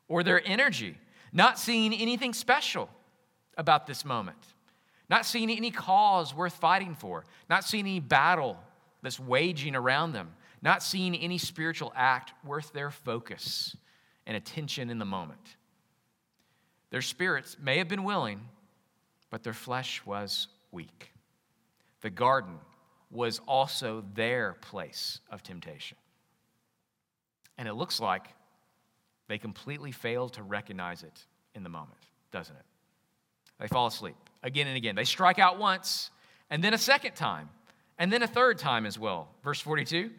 or 0.07 0.23
their 0.23 0.47
energy, 0.47 0.99
not 1.33 1.59
seeing 1.59 1.95
anything 1.95 2.35
special 2.35 2.91
about 3.57 3.87
this 3.87 4.05
moment? 4.05 4.37
Not 5.11 5.27
seeing 5.27 5.51
any 5.51 5.73
cause 5.73 6.33
worth 6.33 6.55
fighting 6.55 6.95
for, 6.95 7.25
not 7.51 7.65
seeing 7.65 7.85
any 7.85 7.99
battle 7.99 8.57
that's 9.03 9.19
waging 9.19 9.75
around 9.75 10.13
them, 10.13 10.33
not 10.63 10.85
seeing 10.85 11.17
any 11.17 11.37
spiritual 11.37 11.93
act 11.97 12.33
worth 12.45 12.73
their 12.73 12.93
focus 12.93 13.77
and 14.25 14.37
attention 14.37 14.89
in 14.89 15.01
the 15.01 15.05
moment. 15.05 15.57
Their 16.91 17.03
spirits 17.03 17.57
may 17.61 17.79
have 17.79 17.89
been 17.89 18.05
willing, 18.05 18.41
but 19.31 19.43
their 19.43 19.53
flesh 19.53 20.01
was 20.07 20.47
weak. 20.71 21.13
The 22.03 22.11
garden 22.11 22.59
was 23.11 23.41
also 23.49 24.05
their 24.15 24.55
place 24.61 25.19
of 25.31 25.43
temptation. 25.43 25.99
And 27.59 27.67
it 27.67 27.75
looks 27.75 27.99
like 27.99 28.29
they 29.27 29.39
completely 29.39 29.91
failed 29.91 30.35
to 30.35 30.45
recognize 30.45 31.03
it 31.03 31.27
in 31.55 31.65
the 31.65 31.69
moment, 31.69 31.99
doesn't 32.31 32.55
it? 32.55 32.65
They 33.59 33.67
fall 33.67 33.89
asleep 33.89 34.17
again 34.43 34.67
and 34.67 34.77
again. 34.77 34.95
They 34.95 35.05
strike 35.05 35.39
out 35.39 35.59
once, 35.59 36.11
and 36.51 36.63
then 36.63 36.75
a 36.75 36.79
second 36.79 37.15
time, 37.15 37.49
and 37.99 38.13
then 38.13 38.23
a 38.23 38.27
third 38.27 38.59
time 38.59 38.87
as 38.87 38.99
well. 38.99 39.29
Verse 39.43 39.61
42 39.61 40.11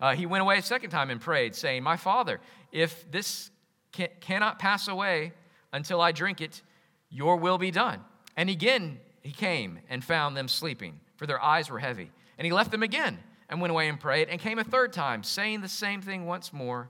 uh, 0.00 0.14
He 0.14 0.26
went 0.26 0.42
away 0.42 0.58
a 0.58 0.62
second 0.62 0.90
time 0.90 1.10
and 1.10 1.20
prayed, 1.20 1.54
saying, 1.54 1.82
My 1.82 1.96
father, 1.96 2.40
if 2.72 3.10
this 3.10 3.50
can, 3.92 4.08
cannot 4.20 4.58
pass 4.58 4.88
away 4.88 5.32
until 5.72 6.00
I 6.00 6.12
drink 6.12 6.40
it, 6.40 6.62
your 7.10 7.36
will 7.36 7.58
be 7.58 7.70
done. 7.70 8.00
And 8.36 8.50
again 8.50 8.98
he 9.22 9.32
came 9.32 9.80
and 9.88 10.04
found 10.04 10.36
them 10.36 10.48
sleeping, 10.48 11.00
for 11.16 11.26
their 11.26 11.42
eyes 11.42 11.70
were 11.70 11.78
heavy. 11.78 12.10
And 12.38 12.44
he 12.44 12.52
left 12.52 12.70
them 12.70 12.82
again 12.82 13.18
and 13.48 13.60
went 13.60 13.70
away 13.70 13.88
and 13.88 13.98
prayed, 13.98 14.28
and 14.28 14.40
came 14.40 14.58
a 14.58 14.64
third 14.64 14.92
time, 14.92 15.22
saying 15.22 15.60
the 15.60 15.68
same 15.68 16.02
thing 16.02 16.26
once 16.26 16.52
more. 16.52 16.88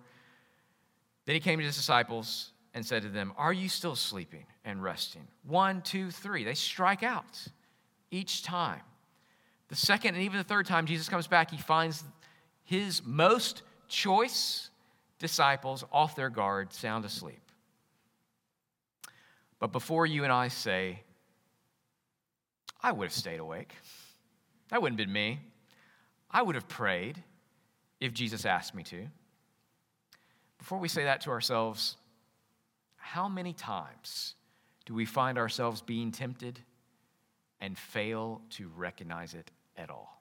Then 1.26 1.34
he 1.34 1.40
came 1.40 1.58
to 1.58 1.64
his 1.64 1.76
disciples 1.76 2.52
and 2.76 2.84
said 2.84 3.02
to 3.02 3.08
them, 3.08 3.32
Are 3.38 3.54
you 3.54 3.70
still 3.70 3.96
sleeping 3.96 4.44
and 4.62 4.82
resting? 4.82 5.26
One, 5.44 5.80
two, 5.80 6.10
three. 6.10 6.44
They 6.44 6.52
strike 6.52 7.02
out 7.02 7.48
each 8.10 8.42
time. 8.42 8.82
The 9.68 9.76
second 9.76 10.14
and 10.14 10.22
even 10.22 10.36
the 10.36 10.44
third 10.44 10.66
time 10.66 10.84
Jesus 10.84 11.08
comes 11.08 11.26
back, 11.26 11.50
he 11.50 11.56
finds 11.56 12.04
his 12.64 13.02
most 13.02 13.62
choice 13.88 14.68
disciples 15.18 15.84
off 15.90 16.14
their 16.14 16.28
guard, 16.28 16.74
sound 16.74 17.06
asleep. 17.06 17.40
But 19.58 19.72
before 19.72 20.04
you 20.04 20.24
and 20.24 20.32
I 20.32 20.48
say, 20.48 21.00
I 22.82 22.92
would 22.92 23.06
have 23.06 23.14
stayed 23.14 23.40
awake, 23.40 23.72
that 24.68 24.82
wouldn't 24.82 25.00
have 25.00 25.06
been 25.06 25.14
me. 25.14 25.40
I 26.30 26.42
would 26.42 26.54
have 26.54 26.68
prayed 26.68 27.22
if 28.00 28.12
Jesus 28.12 28.44
asked 28.44 28.74
me 28.74 28.82
to. 28.82 29.06
Before 30.58 30.78
we 30.78 30.88
say 30.88 31.04
that 31.04 31.22
to 31.22 31.30
ourselves, 31.30 31.96
how 33.06 33.28
many 33.28 33.52
times 33.52 34.34
do 34.84 34.92
we 34.92 35.04
find 35.04 35.38
ourselves 35.38 35.80
being 35.80 36.10
tempted 36.10 36.58
and 37.60 37.78
fail 37.78 38.42
to 38.50 38.68
recognize 38.76 39.32
it 39.32 39.48
at 39.76 39.90
all? 39.90 40.20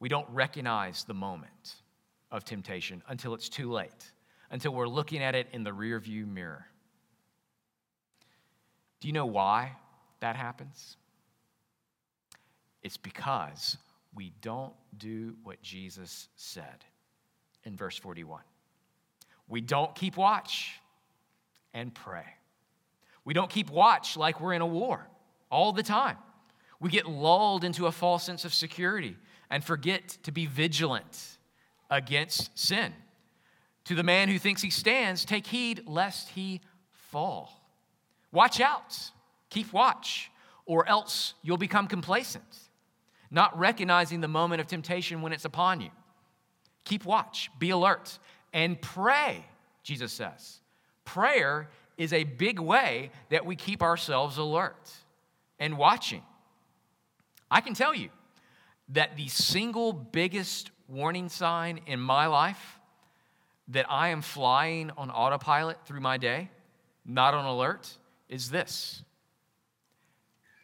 We 0.00 0.08
don't 0.08 0.28
recognize 0.30 1.04
the 1.04 1.12
moment 1.12 1.74
of 2.30 2.44
temptation 2.44 3.02
until 3.08 3.34
it's 3.34 3.50
too 3.50 3.70
late, 3.70 4.10
until 4.50 4.72
we're 4.72 4.88
looking 4.88 5.22
at 5.22 5.34
it 5.34 5.48
in 5.52 5.64
the 5.64 5.70
rearview 5.70 6.26
mirror. 6.26 6.64
Do 9.00 9.08
you 9.08 9.12
know 9.12 9.26
why 9.26 9.72
that 10.20 10.36
happens? 10.36 10.96
It's 12.82 12.96
because 12.96 13.76
we 14.14 14.32
don't 14.40 14.72
do 14.96 15.36
what 15.42 15.60
Jesus 15.60 16.28
said 16.36 16.86
in 17.64 17.76
verse 17.76 17.98
41. 17.98 18.40
We 19.46 19.60
don't 19.60 19.94
keep 19.94 20.16
watch 20.16 20.80
and 21.74 21.92
pray. 21.94 22.24
We 23.24 23.34
don't 23.34 23.50
keep 23.50 23.70
watch 23.70 24.16
like 24.16 24.40
we're 24.40 24.54
in 24.54 24.62
a 24.62 24.66
war 24.66 25.06
all 25.50 25.72
the 25.72 25.82
time. 25.82 26.16
We 26.80 26.90
get 26.90 27.06
lulled 27.06 27.64
into 27.64 27.86
a 27.86 27.92
false 27.92 28.24
sense 28.24 28.44
of 28.44 28.54
security 28.54 29.16
and 29.50 29.62
forget 29.62 30.08
to 30.22 30.32
be 30.32 30.46
vigilant 30.46 31.38
against 31.90 32.56
sin. 32.58 32.92
To 33.86 33.94
the 33.94 34.02
man 34.02 34.28
who 34.28 34.38
thinks 34.38 34.62
he 34.62 34.70
stands, 34.70 35.24
take 35.24 35.46
heed 35.46 35.82
lest 35.86 36.30
he 36.30 36.60
fall. 36.90 37.60
Watch 38.32 38.60
out, 38.60 38.98
keep 39.50 39.72
watch, 39.72 40.30
or 40.66 40.88
else 40.88 41.34
you'll 41.42 41.58
become 41.58 41.86
complacent, 41.86 42.44
not 43.30 43.56
recognizing 43.58 44.20
the 44.20 44.28
moment 44.28 44.60
of 44.60 44.66
temptation 44.66 45.22
when 45.22 45.32
it's 45.32 45.44
upon 45.44 45.80
you. 45.80 45.90
Keep 46.84 47.04
watch, 47.04 47.50
be 47.58 47.70
alert, 47.70 48.18
and 48.52 48.80
pray, 48.80 49.44
Jesus 49.82 50.12
says. 50.12 50.60
Prayer 51.04 51.68
is 51.96 52.12
a 52.12 52.24
big 52.24 52.58
way 52.58 53.10
that 53.30 53.46
we 53.46 53.56
keep 53.56 53.82
ourselves 53.82 54.38
alert 54.38 54.90
and 55.58 55.78
watching. 55.78 56.22
I 57.50 57.60
can 57.60 57.74
tell 57.74 57.94
you 57.94 58.10
that 58.90 59.16
the 59.16 59.28
single 59.28 59.92
biggest 59.92 60.70
warning 60.88 61.28
sign 61.28 61.80
in 61.86 62.00
my 62.00 62.26
life 62.26 62.78
that 63.68 63.86
I 63.88 64.08
am 64.08 64.20
flying 64.20 64.90
on 64.96 65.10
autopilot 65.10 65.78
through 65.86 66.00
my 66.00 66.18
day, 66.18 66.50
not 67.06 67.32
on 67.34 67.44
alert, 67.44 67.96
is 68.28 68.50
this 68.50 69.02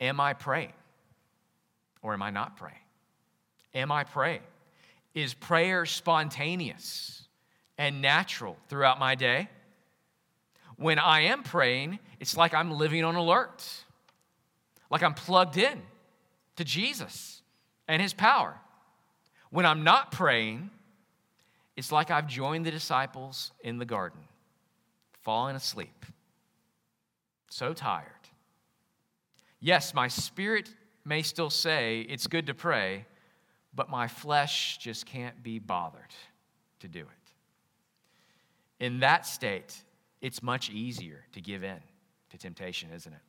Am 0.00 0.18
I 0.18 0.32
praying? 0.32 0.72
Or 2.02 2.14
am 2.14 2.22
I 2.22 2.30
not 2.30 2.56
praying? 2.56 2.76
Am 3.74 3.92
I 3.92 4.04
praying? 4.04 4.40
Is 5.14 5.34
prayer 5.34 5.84
spontaneous 5.84 7.28
and 7.76 8.00
natural 8.00 8.56
throughout 8.68 8.98
my 8.98 9.14
day? 9.14 9.48
When 10.80 10.98
I 10.98 11.24
am 11.24 11.42
praying, 11.42 11.98
it's 12.20 12.38
like 12.38 12.54
I'm 12.54 12.70
living 12.70 13.04
on 13.04 13.14
alert, 13.14 13.62
like 14.90 15.02
I'm 15.02 15.12
plugged 15.12 15.58
in 15.58 15.82
to 16.56 16.64
Jesus 16.64 17.42
and 17.86 18.00
his 18.00 18.14
power. 18.14 18.56
When 19.50 19.66
I'm 19.66 19.84
not 19.84 20.10
praying, 20.10 20.70
it's 21.76 21.92
like 21.92 22.10
I've 22.10 22.26
joined 22.26 22.64
the 22.64 22.70
disciples 22.70 23.52
in 23.62 23.76
the 23.76 23.84
garden, 23.84 24.20
falling 25.20 25.54
asleep, 25.54 26.06
so 27.50 27.74
tired. 27.74 28.06
Yes, 29.60 29.92
my 29.92 30.08
spirit 30.08 30.70
may 31.04 31.20
still 31.20 31.50
say 31.50 32.00
it's 32.08 32.26
good 32.26 32.46
to 32.46 32.54
pray, 32.54 33.04
but 33.74 33.90
my 33.90 34.08
flesh 34.08 34.78
just 34.78 35.04
can't 35.04 35.42
be 35.42 35.58
bothered 35.58 36.14
to 36.78 36.88
do 36.88 37.00
it. 37.00 38.82
In 38.82 39.00
that 39.00 39.26
state, 39.26 39.82
it's 40.20 40.42
much 40.42 40.70
easier 40.70 41.24
to 41.32 41.40
give 41.40 41.64
in 41.64 41.78
to 42.30 42.38
temptation, 42.38 42.90
isn't 42.94 43.12
it? 43.12 43.20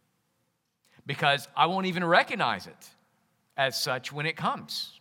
Because 1.05 1.47
I 1.55 1.65
won't 1.65 1.85
even 1.87 2.03
recognize 2.03 2.67
it 2.67 2.89
as 3.57 3.81
such 3.81 4.11
when 4.11 4.25
it 4.25 4.35
comes. 4.35 4.99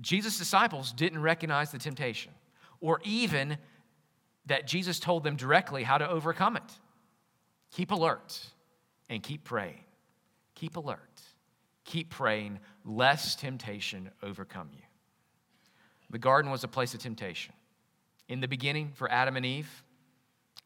Jesus' 0.00 0.38
disciples 0.38 0.92
didn't 0.92 1.22
recognize 1.22 1.70
the 1.70 1.78
temptation 1.78 2.32
or 2.80 3.00
even 3.04 3.58
that 4.46 4.66
Jesus 4.66 4.98
told 4.98 5.24
them 5.24 5.36
directly 5.36 5.82
how 5.82 5.98
to 5.98 6.08
overcome 6.08 6.56
it. 6.56 6.62
Keep 7.70 7.90
alert 7.90 8.38
and 9.08 9.22
keep 9.22 9.44
praying. 9.44 9.80
Keep 10.54 10.76
alert. 10.76 11.20
Keep 11.84 12.10
praying, 12.10 12.60
lest 12.84 13.40
temptation 13.40 14.10
overcome 14.22 14.70
you. 14.72 14.82
The 16.10 16.18
garden 16.18 16.50
was 16.50 16.64
a 16.64 16.68
place 16.68 16.94
of 16.94 17.00
temptation. 17.00 17.54
In 18.28 18.40
the 18.40 18.48
beginning, 18.48 18.92
for 18.94 19.10
Adam 19.10 19.36
and 19.36 19.44
Eve, 19.44 19.83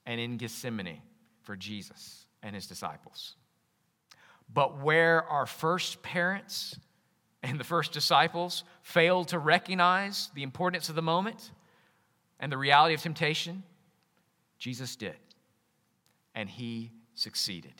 and 0.06 0.20
in 0.20 0.36
Gethsemane, 0.36 1.00
for 1.42 1.56
Jesus 1.56 2.26
and 2.42 2.54
his 2.54 2.66
disciples. 2.66 3.34
But 4.52 4.82
where 4.82 5.24
our 5.24 5.46
first 5.46 6.02
parents 6.02 6.76
and 7.42 7.60
the 7.60 7.64
first 7.64 7.92
disciples 7.92 8.64
failed 8.82 9.28
to 9.28 9.38
recognize 9.38 10.30
the 10.34 10.42
importance 10.42 10.88
of 10.88 10.94
the 10.94 11.02
moment 11.02 11.52
and 12.40 12.50
the 12.50 12.58
reality 12.58 12.94
of 12.94 13.02
temptation, 13.02 13.62
Jesus 14.58 14.96
did. 14.96 15.16
And 16.34 16.48
he 16.48 16.92
succeeded. 17.14 17.74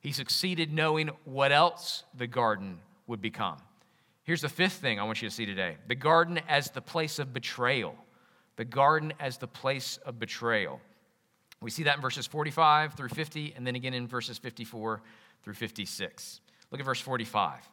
He 0.00 0.12
succeeded 0.12 0.72
knowing 0.72 1.10
what 1.24 1.52
else 1.52 2.04
the 2.14 2.26
garden 2.26 2.80
would 3.06 3.22
become. 3.22 3.58
Here's 4.24 4.40
the 4.40 4.48
fifth 4.48 4.74
thing 4.74 5.00
I 5.00 5.04
want 5.04 5.22
you 5.22 5.28
to 5.28 5.34
see 5.34 5.46
today 5.46 5.76
the 5.88 5.94
garden 5.94 6.40
as 6.48 6.70
the 6.70 6.82
place 6.82 7.18
of 7.18 7.32
betrayal. 7.32 7.94
The 8.56 8.64
garden 8.66 9.14
as 9.18 9.38
the 9.38 9.46
place 9.46 9.98
of 10.04 10.18
betrayal. 10.18 10.80
We 11.62 11.70
see 11.70 11.84
that 11.84 11.96
in 11.96 12.02
verses 12.02 12.26
45 12.26 12.94
through 12.94 13.10
50, 13.10 13.54
and 13.56 13.66
then 13.66 13.76
again 13.76 13.94
in 13.94 14.06
verses 14.06 14.38
54 14.38 15.00
through 15.42 15.54
56. 15.54 16.40
Look 16.70 16.80
at 16.80 16.84
verse 16.84 17.00
45. 17.00 17.68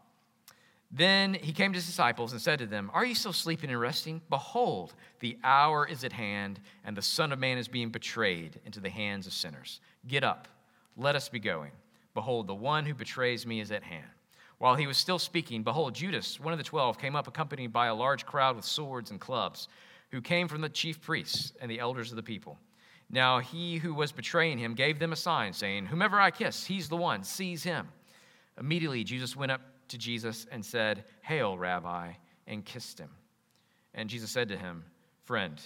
Then 0.92 1.36
he 1.36 1.52
came 1.52 1.72
to 1.72 1.78
his 1.78 1.86
disciples 1.86 2.32
and 2.32 2.42
said 2.42 2.60
to 2.60 2.66
them, 2.66 2.90
Are 2.94 3.06
you 3.06 3.14
still 3.14 3.34
sleeping 3.34 3.70
and 3.70 3.80
resting? 3.80 4.22
Behold, 4.30 4.94
the 5.20 5.38
hour 5.44 5.88
is 5.88 6.04
at 6.04 6.14
hand, 6.14 6.60
and 6.84 6.98
the 6.98 7.02
Son 7.02 7.32
of 7.32 7.40
Man 7.40 7.58
is 7.58 7.68
being 7.68 7.90
betrayed 7.90 8.60
into 8.66 8.80
the 8.80 8.90
hands 8.90 9.28
of 9.28 9.34
sinners. 9.34 9.82
Get 10.08 10.24
up, 10.24 10.48
let 10.98 11.16
us 11.16 11.30
be 11.30 11.40
going. 11.40 11.72
Behold, 12.16 12.48
the 12.48 12.56
one 12.56 12.86
who 12.86 12.96
betrays 12.96 13.46
me 13.46 13.60
is 13.60 13.72
at 13.72 13.84
hand. 13.84 14.06
While 14.58 14.76
he 14.76 14.88
was 14.88 14.98
still 14.98 15.20
speaking, 15.20 15.64
behold, 15.64 15.94
Judas, 15.94 16.40
one 16.40 16.54
of 16.54 16.58
the 16.58 16.66
twelve, 16.66 16.98
came 16.98 17.16
up 17.16 17.28
accompanied 17.28 17.72
by 17.72 17.88
a 17.88 17.96
large 17.96 18.26
crowd 18.26 18.56
with 18.56 18.66
swords 18.66 19.12
and 19.12 19.20
clubs, 19.20 19.68
who 20.10 20.22
came 20.22 20.48
from 20.48 20.62
the 20.62 20.70
chief 20.70 21.00
priests 21.02 21.54
and 21.62 21.70
the 21.70 21.80
elders 21.80 22.12
of 22.12 22.16
the 22.16 22.24
people. 22.24 22.58
Now 23.10 23.40
he 23.40 23.78
who 23.78 23.94
was 23.94 24.12
betraying 24.12 24.60
him 24.60 24.76
gave 24.76 25.00
them 25.00 25.14
a 25.14 25.16
sign, 25.16 25.54
saying, 25.54 25.88
Whomever 25.88 26.20
I 26.20 26.32
kiss, 26.32 26.66
he's 26.66 26.90
the 26.90 26.96
one, 26.96 27.24
seize 27.24 27.64
him. 27.64 27.88
Immediately 28.60 29.04
Jesus 29.04 29.36
went 29.36 29.52
up 29.52 29.62
to 29.88 29.98
Jesus 29.98 30.46
and 30.52 30.64
said, 30.64 31.06
Hail, 31.22 31.58
Rabbi, 31.58 32.14
and 32.46 32.64
kissed 32.64 33.00
him. 33.00 33.10
And 33.96 34.10
Jesus 34.10 34.30
said 34.30 34.50
to 34.50 34.58
him, 34.58 34.84
Friend, 35.24 35.60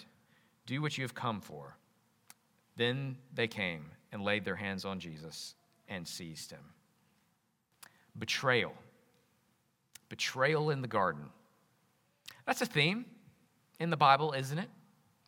do 0.66 0.82
what 0.82 0.98
you 0.98 1.04
have 1.04 1.14
come 1.14 1.42
for. 1.42 1.76
Then 2.78 3.18
they 3.34 3.48
came 3.48 3.86
and 4.12 4.24
laid 4.24 4.46
their 4.46 4.56
hands 4.56 4.86
on 4.86 5.00
Jesus 5.00 5.56
and 5.90 6.08
seized 6.08 6.52
him. 6.52 6.64
Betrayal. 8.18 8.74
Betrayal 10.10 10.70
in 10.70 10.82
the 10.82 10.88
garden. 10.88 11.26
That's 12.46 12.62
a 12.62 12.66
theme 12.66 13.06
in 13.80 13.90
the 13.90 13.98
Bible, 13.98 14.34
isn't 14.34 14.58
it? 14.58 14.70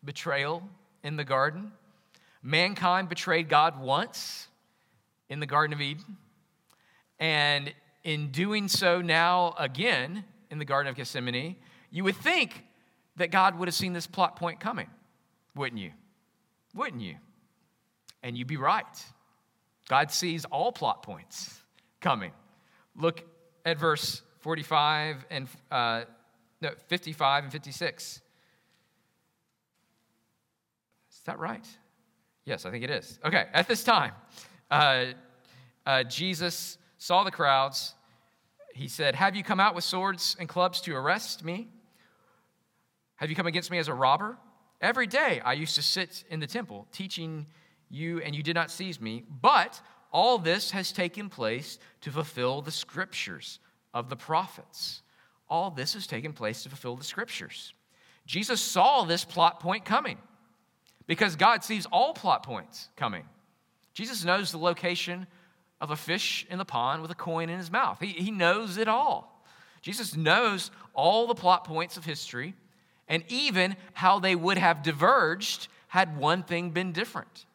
Betrayal 0.04 0.64
in 1.04 1.18
the 1.18 1.24
garden. 1.24 1.72
Mankind 2.48 3.10
betrayed 3.10 3.50
God 3.50 3.82
once 3.82 4.48
in 5.30 5.40
the 5.40 5.48
Garden 5.48 5.74
of 5.74 5.82
Eden. 5.82 6.18
And 7.20 7.74
in 8.04 8.30
doing 8.30 8.68
so 8.68 9.02
now 9.02 9.56
again 9.58 10.24
in 10.52 10.60
the 10.60 10.66
Garden 10.66 10.88
of 10.88 10.96
Gethsemane, 10.96 11.56
you 11.90 12.04
would 12.04 12.16
think 12.16 12.64
that 13.16 13.32
God 13.32 13.58
would 13.58 13.68
have 13.68 13.74
seen 13.74 13.94
this 13.94 14.06
plot 14.06 14.36
point 14.36 14.60
coming, 14.60 14.86
wouldn't 15.56 15.82
you? 15.82 15.90
Wouldn't 16.76 17.02
you? 17.02 17.16
And 18.22 18.38
you'd 18.38 18.46
be 18.46 18.58
right. 18.58 18.86
God 19.90 20.12
sees 20.12 20.46
all 20.46 20.72
plot 20.72 21.02
points 21.02 21.60
coming. 22.00 22.32
Look 22.96 23.24
at 23.66 23.80
verse 23.80 24.22
45 24.42 25.26
and 25.32 25.48
uh, 25.72 26.04
no, 26.62 26.70
55 26.90 27.46
and 27.46 27.52
56. 27.52 28.22
Is 31.10 31.22
that 31.26 31.40
right? 31.40 31.66
Yes, 32.46 32.66
I 32.66 32.72
think 32.72 32.84
it 32.84 32.90
is. 32.90 33.20
Okay, 33.26 33.48
at 33.54 33.68
this 33.68 33.84
time, 33.84 34.12
uh, 34.70 35.06
uh, 35.86 36.04
Jesus 36.04 36.78
saw 36.98 37.24
the 37.24 37.32
crowds 37.32 37.96
he 38.76 38.90
said, 38.90 39.16
Have 39.16 39.38
you 39.38 39.44
come 39.44 39.62
out 39.62 39.74
with 39.74 39.86
swords 39.86 40.36
and 40.38 40.50
clubs 40.50 40.82
to 40.82 40.94
arrest 40.94 41.46
me? 41.46 41.70
Have 43.16 43.30
you 43.30 43.36
come 43.36 43.48
against 43.48 43.72
me 43.72 43.78
as 43.78 43.88
a 43.88 43.94
robber? 43.94 44.38
Every 44.82 45.08
day 45.08 45.40
I 45.46 45.54
used 45.54 45.76
to 45.76 45.82
sit 45.82 46.26
in 46.30 46.42
the 46.42 46.48
temple 46.48 46.86
teaching 46.92 47.46
you, 47.90 48.20
and 48.20 48.36
you 48.36 48.44
did 48.44 48.54
not 48.54 48.70
seize 48.70 49.00
me. 49.00 49.24
But 49.42 49.82
all 50.12 50.38
this 50.38 50.72
has 50.72 50.92
taken 50.92 51.30
place 51.30 51.80
to 52.02 52.12
fulfill 52.12 52.62
the 52.62 52.72
scriptures 52.72 53.60
of 53.94 54.10
the 54.10 54.18
prophets. 54.18 55.04
All 55.48 55.72
this 55.72 55.94
has 55.94 56.06
taken 56.06 56.34
place 56.34 56.64
to 56.64 56.70
fulfill 56.70 56.98
the 56.98 57.06
scriptures. 57.06 57.74
Jesus 58.26 58.60
saw 58.60 59.06
this 59.06 59.24
plot 59.24 59.62
point 59.62 59.86
coming 59.86 60.18
because 61.08 61.36
God 61.36 61.64
sees 61.64 61.86
all 61.86 62.14
plot 62.14 62.44
points 62.44 62.90
coming. 62.96 63.24
Jesus 63.94 64.26
knows 64.26 64.52
the 64.52 64.58
location 64.58 65.28
of 65.80 65.92
a 65.92 65.96
fish 65.96 66.46
in 66.50 66.58
the 66.58 66.66
pond 66.66 67.02
with 67.02 67.12
a 67.12 67.16
coin 67.16 67.50
in 67.50 67.58
his 67.58 67.72
mouth, 67.72 68.00
he, 68.00 68.08
he 68.08 68.32
knows 68.32 68.78
it 68.78 68.88
all. 68.88 69.44
Jesus 69.82 70.16
knows 70.16 70.72
all 70.94 71.28
the 71.28 71.36
plot 71.36 71.64
points 71.64 71.96
of 71.96 72.06
history 72.06 72.56
and 73.08 73.24
even 73.28 73.76
how 73.94 74.20
they 74.20 74.36
would 74.36 74.58
have 74.58 74.82
diverged 74.82 75.68
had 75.88 76.18
one 76.18 76.44
thing 76.44 76.72
been 76.72 76.92
different. 76.92 77.46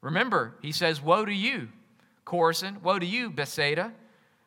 Remember, 0.00 0.54
he 0.62 0.72
says, 0.72 1.00
Woe 1.00 1.24
to 1.24 1.32
you, 1.32 1.68
Chorazin, 2.26 2.82
woe 2.82 2.98
to 2.98 3.06
you, 3.06 3.30
Bethsaida. 3.30 3.92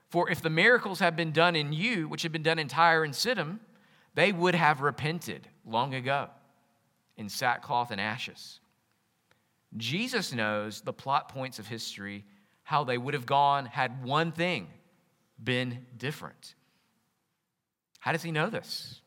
For 0.09 0.29
if 0.29 0.41
the 0.41 0.49
miracles 0.49 0.99
had 0.99 1.15
been 1.15 1.31
done 1.31 1.55
in 1.55 1.71
you, 1.71 2.07
which 2.07 2.23
had 2.23 2.31
been 2.31 2.43
done 2.43 2.59
in 2.59 2.67
Tyre 2.67 3.03
and 3.03 3.15
Sidon, 3.15 3.59
they 4.15 4.31
would 4.31 4.55
have 4.55 4.81
repented 4.81 5.47
long 5.65 5.93
ago 5.93 6.29
in 7.19 7.29
sackcloth 7.29 7.91
and 7.91 8.01
ashes. 8.01 8.59
Jesus 9.77 10.33
knows 10.33 10.81
the 10.81 10.93
plot 10.93 11.29
points 11.29 11.59
of 11.59 11.67
history, 11.67 12.25
how 12.63 12.83
they 12.83 12.97
would 12.97 13.13
have 13.13 13.25
gone 13.25 13.65
had 13.65 14.03
one 14.03 14.31
thing 14.31 14.67
been 15.41 15.85
different. 15.97 16.55
How 17.99 18.11
does 18.11 18.23
he 18.23 18.31
know 18.31 18.49
this? 18.49 19.01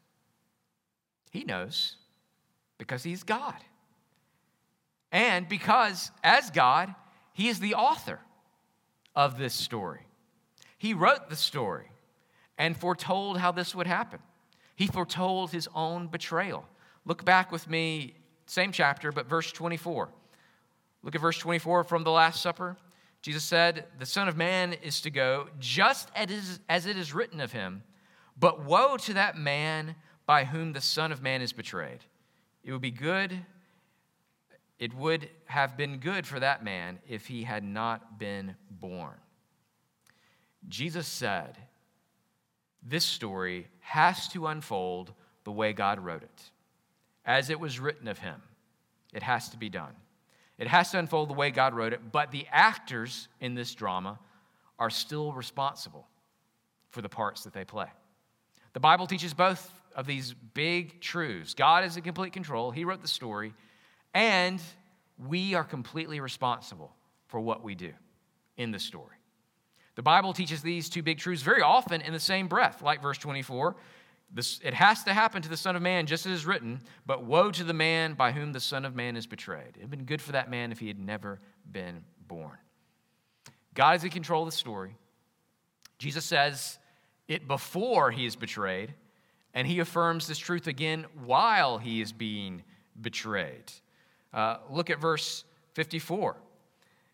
He 1.30 1.44
knows 1.44 1.96
because 2.78 3.02
he's 3.02 3.22
God. 3.22 3.56
And 5.10 5.48
because, 5.48 6.10
as 6.22 6.50
God, 6.50 6.94
he 7.32 7.48
is 7.48 7.60
the 7.60 7.74
author 7.74 8.20
of 9.16 9.38
this 9.38 9.54
story. 9.54 10.06
He 10.78 10.94
wrote 10.94 11.30
the 11.30 11.36
story 11.36 11.86
and 12.58 12.76
foretold 12.76 13.38
how 13.38 13.52
this 13.52 13.74
would 13.74 13.86
happen. 13.86 14.20
He 14.74 14.86
foretold 14.86 15.50
his 15.50 15.68
own 15.74 16.08
betrayal. 16.08 16.66
Look 17.04 17.24
back 17.24 17.50
with 17.50 17.68
me, 17.68 18.14
same 18.46 18.72
chapter, 18.72 19.12
but 19.12 19.26
verse 19.26 19.50
24. 19.52 20.08
Look 21.02 21.14
at 21.14 21.20
verse 21.20 21.38
24 21.38 21.84
from 21.84 22.04
the 22.04 22.10
Last 22.10 22.40
Supper. 22.40 22.76
Jesus 23.22 23.42
said, 23.42 23.86
The 23.98 24.06
Son 24.06 24.28
of 24.28 24.36
Man 24.36 24.72
is 24.72 25.00
to 25.02 25.10
go 25.10 25.48
just 25.58 26.10
as 26.14 26.86
it 26.86 26.96
is 26.96 27.14
written 27.14 27.40
of 27.40 27.52
him, 27.52 27.82
but 28.38 28.64
woe 28.64 28.96
to 28.98 29.14
that 29.14 29.36
man 29.36 29.96
by 30.26 30.44
whom 30.44 30.72
the 30.72 30.80
Son 30.80 31.12
of 31.12 31.22
Man 31.22 31.42
is 31.42 31.52
betrayed. 31.52 32.00
It 32.64 32.72
would 32.72 32.80
be 32.80 32.90
good, 32.90 33.44
it 34.78 34.94
would 34.94 35.28
have 35.46 35.76
been 35.76 35.98
good 35.98 36.26
for 36.26 36.40
that 36.40 36.64
man 36.64 36.98
if 37.08 37.26
he 37.26 37.42
had 37.42 37.64
not 37.64 38.18
been 38.18 38.56
born. 38.70 39.14
Jesus 40.68 41.06
said, 41.06 41.58
This 42.82 43.04
story 43.04 43.68
has 43.80 44.28
to 44.28 44.46
unfold 44.46 45.12
the 45.44 45.52
way 45.52 45.72
God 45.72 46.00
wrote 46.00 46.22
it, 46.22 46.50
as 47.24 47.50
it 47.50 47.60
was 47.60 47.78
written 47.80 48.08
of 48.08 48.18
him. 48.18 48.42
It 49.12 49.22
has 49.22 49.48
to 49.50 49.56
be 49.56 49.68
done. 49.68 49.94
It 50.58 50.68
has 50.68 50.90
to 50.92 50.98
unfold 50.98 51.28
the 51.28 51.34
way 51.34 51.50
God 51.50 51.74
wrote 51.74 51.92
it, 51.92 52.12
but 52.12 52.30
the 52.30 52.46
actors 52.50 53.28
in 53.40 53.54
this 53.54 53.74
drama 53.74 54.18
are 54.78 54.90
still 54.90 55.32
responsible 55.32 56.06
for 56.90 57.02
the 57.02 57.08
parts 57.08 57.44
that 57.44 57.52
they 57.52 57.64
play. 57.64 57.86
The 58.72 58.80
Bible 58.80 59.06
teaches 59.06 59.34
both 59.34 59.72
of 59.94 60.06
these 60.06 60.34
big 60.54 61.00
truths. 61.00 61.54
God 61.54 61.84
is 61.84 61.96
in 61.96 62.02
complete 62.02 62.32
control, 62.32 62.70
He 62.70 62.84
wrote 62.84 63.02
the 63.02 63.08
story, 63.08 63.54
and 64.14 64.60
we 65.18 65.54
are 65.54 65.64
completely 65.64 66.20
responsible 66.20 66.94
for 67.28 67.40
what 67.40 67.62
we 67.62 67.74
do 67.74 67.92
in 68.56 68.70
the 68.70 68.78
story. 68.78 69.16
The 69.94 70.02
Bible 70.02 70.32
teaches 70.32 70.62
these 70.62 70.88
two 70.88 71.02
big 71.02 71.18
truths 71.18 71.42
very 71.42 71.62
often 71.62 72.00
in 72.00 72.12
the 72.12 72.20
same 72.20 72.48
breath, 72.48 72.82
like 72.82 73.02
verse 73.02 73.18
24. 73.18 73.76
This, 74.34 74.60
it 74.64 74.72
has 74.72 75.04
to 75.04 75.12
happen 75.12 75.42
to 75.42 75.48
the 75.48 75.56
Son 75.56 75.76
of 75.76 75.82
Man, 75.82 76.06
just 76.06 76.24
as 76.24 76.32
is 76.32 76.46
written, 76.46 76.80
but 77.04 77.24
woe 77.24 77.50
to 77.50 77.64
the 77.64 77.74
man 77.74 78.14
by 78.14 78.32
whom 78.32 78.52
the 78.52 78.60
Son 78.60 78.84
of 78.84 78.94
Man 78.94 79.16
is 79.16 79.26
betrayed. 79.26 79.68
It 79.68 79.74
would 79.74 79.82
have 79.82 79.90
been 79.90 80.04
good 80.04 80.22
for 80.22 80.32
that 80.32 80.50
man 80.50 80.72
if 80.72 80.78
he 80.78 80.88
had 80.88 80.98
never 80.98 81.40
been 81.70 82.02
born. 82.26 82.56
God 83.74 83.96
is 83.96 84.04
in 84.04 84.10
control 84.10 84.44
of 84.44 84.50
the 84.50 84.56
story. 84.56 84.96
Jesus 85.98 86.24
says 86.24 86.78
it 87.28 87.46
before 87.46 88.10
he 88.10 88.24
is 88.24 88.34
betrayed, 88.34 88.94
and 89.54 89.66
he 89.66 89.80
affirms 89.80 90.26
this 90.26 90.38
truth 90.38 90.66
again 90.66 91.06
while 91.24 91.76
he 91.78 92.00
is 92.00 92.12
being 92.12 92.62
betrayed. 93.00 93.70
Uh, 94.32 94.56
look 94.70 94.88
at 94.88 94.98
verse 94.98 95.44
54. 95.74 96.30
It 96.30 96.36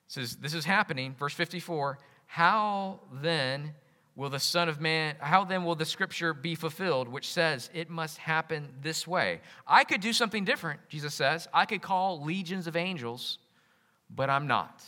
says, 0.07 0.37
This 0.37 0.55
is 0.55 0.65
happening, 0.65 1.15
verse 1.19 1.35
54. 1.35 1.99
How 2.27 3.01
then 3.13 3.75
will 4.19 4.29
the 4.29 4.41
Son 4.41 4.69
of 4.69 4.81
Man, 4.81 5.15
how 5.21 5.45
then 5.45 5.65
will 5.65 5.77
the 5.77 5.85
scripture 5.85 6.35
be 6.35 6.57
fulfilled, 6.57 7.07
which 7.07 7.33
says 7.33 7.71
it 7.73 7.89
must 7.89 8.19
happen 8.19 8.69
this 8.83 9.07
way? 9.07 9.41
I 9.65 9.85
could 9.85 10.01
do 10.01 10.13
something 10.13 10.45
different, 10.45 10.81
Jesus 10.89 11.15
says. 11.15 11.47
I 11.55 11.67
could 11.67 11.83
call 11.83 12.21
legions 12.21 12.67
of 12.67 12.75
angels, 12.75 13.39
but 14.11 14.29
I'm 14.29 14.49
not. 14.49 14.83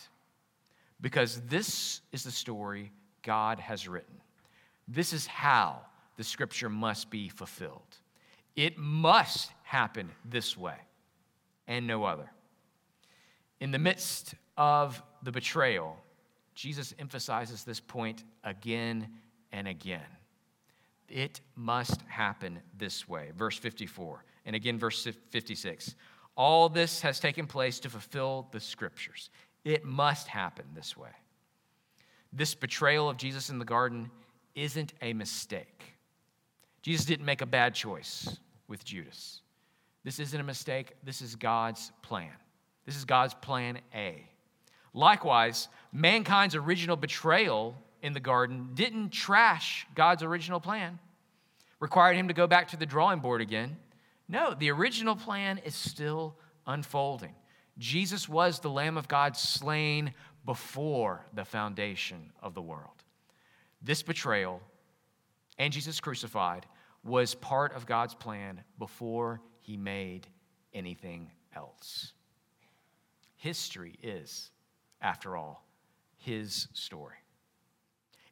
Because 1.01 1.43
this 1.43 2.01
is 2.11 2.25
the 2.25 2.33
story 2.33 2.91
God 3.23 3.61
has 3.61 3.87
written. 3.87 4.17
This 4.89 5.13
is 5.13 5.29
how 5.29 5.83
the 6.17 6.25
scripture 6.25 6.69
must 6.69 7.09
be 7.09 7.29
fulfilled. 7.29 7.97
It 8.57 8.79
must 8.79 9.53
happen 9.63 10.11
this 10.25 10.57
way 10.57 10.77
and 11.69 11.87
no 11.87 12.03
other. 12.03 12.29
In 13.61 13.71
the 13.71 13.79
midst 13.79 14.35
of 14.57 15.01
the 15.23 15.31
betrayal, 15.31 15.99
Jesus 16.61 16.93
emphasizes 16.99 17.65
this 17.65 17.81
point 17.81 18.23
again 18.45 19.09
and 19.51 19.67
again. 19.67 20.05
It 21.09 21.41
must 21.57 22.03
happen 22.03 22.61
this 22.77 23.09
way. 23.09 23.31
Verse 23.35 23.57
54, 23.57 24.23
and 24.45 24.55
again, 24.55 24.79
verse 24.79 25.09
56. 25.31 25.95
All 26.37 26.69
this 26.69 27.01
has 27.01 27.19
taken 27.19 27.47
place 27.47 27.81
to 27.81 27.89
fulfill 27.89 28.47
the 28.53 28.61
scriptures. 28.61 29.31
It 29.65 29.87
must 29.87 30.29
happen 30.29 30.67
this 30.75 30.99
way. 30.99 31.09
This 32.31 32.55
betrayal 32.55 33.09
of 33.09 33.17
Jesus 33.17 33.49
in 33.49 33.59
the 33.59 33.65
garden 33.65 34.11
isn't 34.55 34.93
a 35.01 35.15
mistake. 35.15 35.83
Jesus 36.83 37.07
didn't 37.07 37.25
make 37.25 37.41
a 37.41 37.47
bad 37.47 37.75
choice 37.75 38.37
with 38.69 38.85
Judas. 38.85 39.41
This 40.05 40.19
isn't 40.19 40.39
a 40.39 40.45
mistake. 40.45 40.93
This 41.05 41.23
is 41.23 41.37
God's 41.37 41.91
plan. 42.03 42.33
This 42.85 42.97
is 42.97 43.07
God's 43.07 43.33
plan 43.33 43.79
A. 43.95 44.27
Likewise, 44.93 45.69
mankind's 45.93 46.55
original 46.55 46.97
betrayal 46.97 47.77
in 48.03 48.13
the 48.13 48.21
garden 48.21 48.71
didn't 48.75 49.11
trash 49.11 49.87
God's 49.95 50.23
original 50.23 50.61
plan, 50.61 50.99
required 51.79 52.17
him 52.17 52.29
to 52.29 52.35
go 52.35 52.47
back 52.47 52.69
to 52.69 52.77
the 52.77 52.87
drawing 52.87 53.21
board 53.21 53.41
again. 53.41 53.77
No, 54.29 54.55
the 54.55 54.71
original 54.71 55.17
plan 55.17 55.59
is 55.59 55.75
still 55.75 56.37
unfolding. 56.67 57.35
Jesus 57.79 58.29
was 58.29 58.61
the 58.61 58.71
Lamb 58.71 58.97
of 58.97 59.09
God 59.09 59.37
slain 59.37 60.15
before 60.45 61.27
the 61.33 61.45
foundation 61.45 62.31
of 62.43 62.55
the 62.55 62.63
world. 62.63 63.05
This 63.83 64.03
betrayal 64.03 64.61
and 65.59 65.73
Jesus 65.73 66.01
crucified 66.01 66.67
was 67.05 67.35
part 67.35 67.75
of 67.75 67.87
God's 67.87 68.15
plan 68.15 68.63
before 68.79 69.41
he 69.59 69.77
made 69.77 70.27
anything 70.73 71.31
else. 71.55 72.13
History 73.37 73.99
is, 74.03 74.51
after 75.01 75.37
all, 75.37 75.65
his 76.21 76.69
story. 76.73 77.17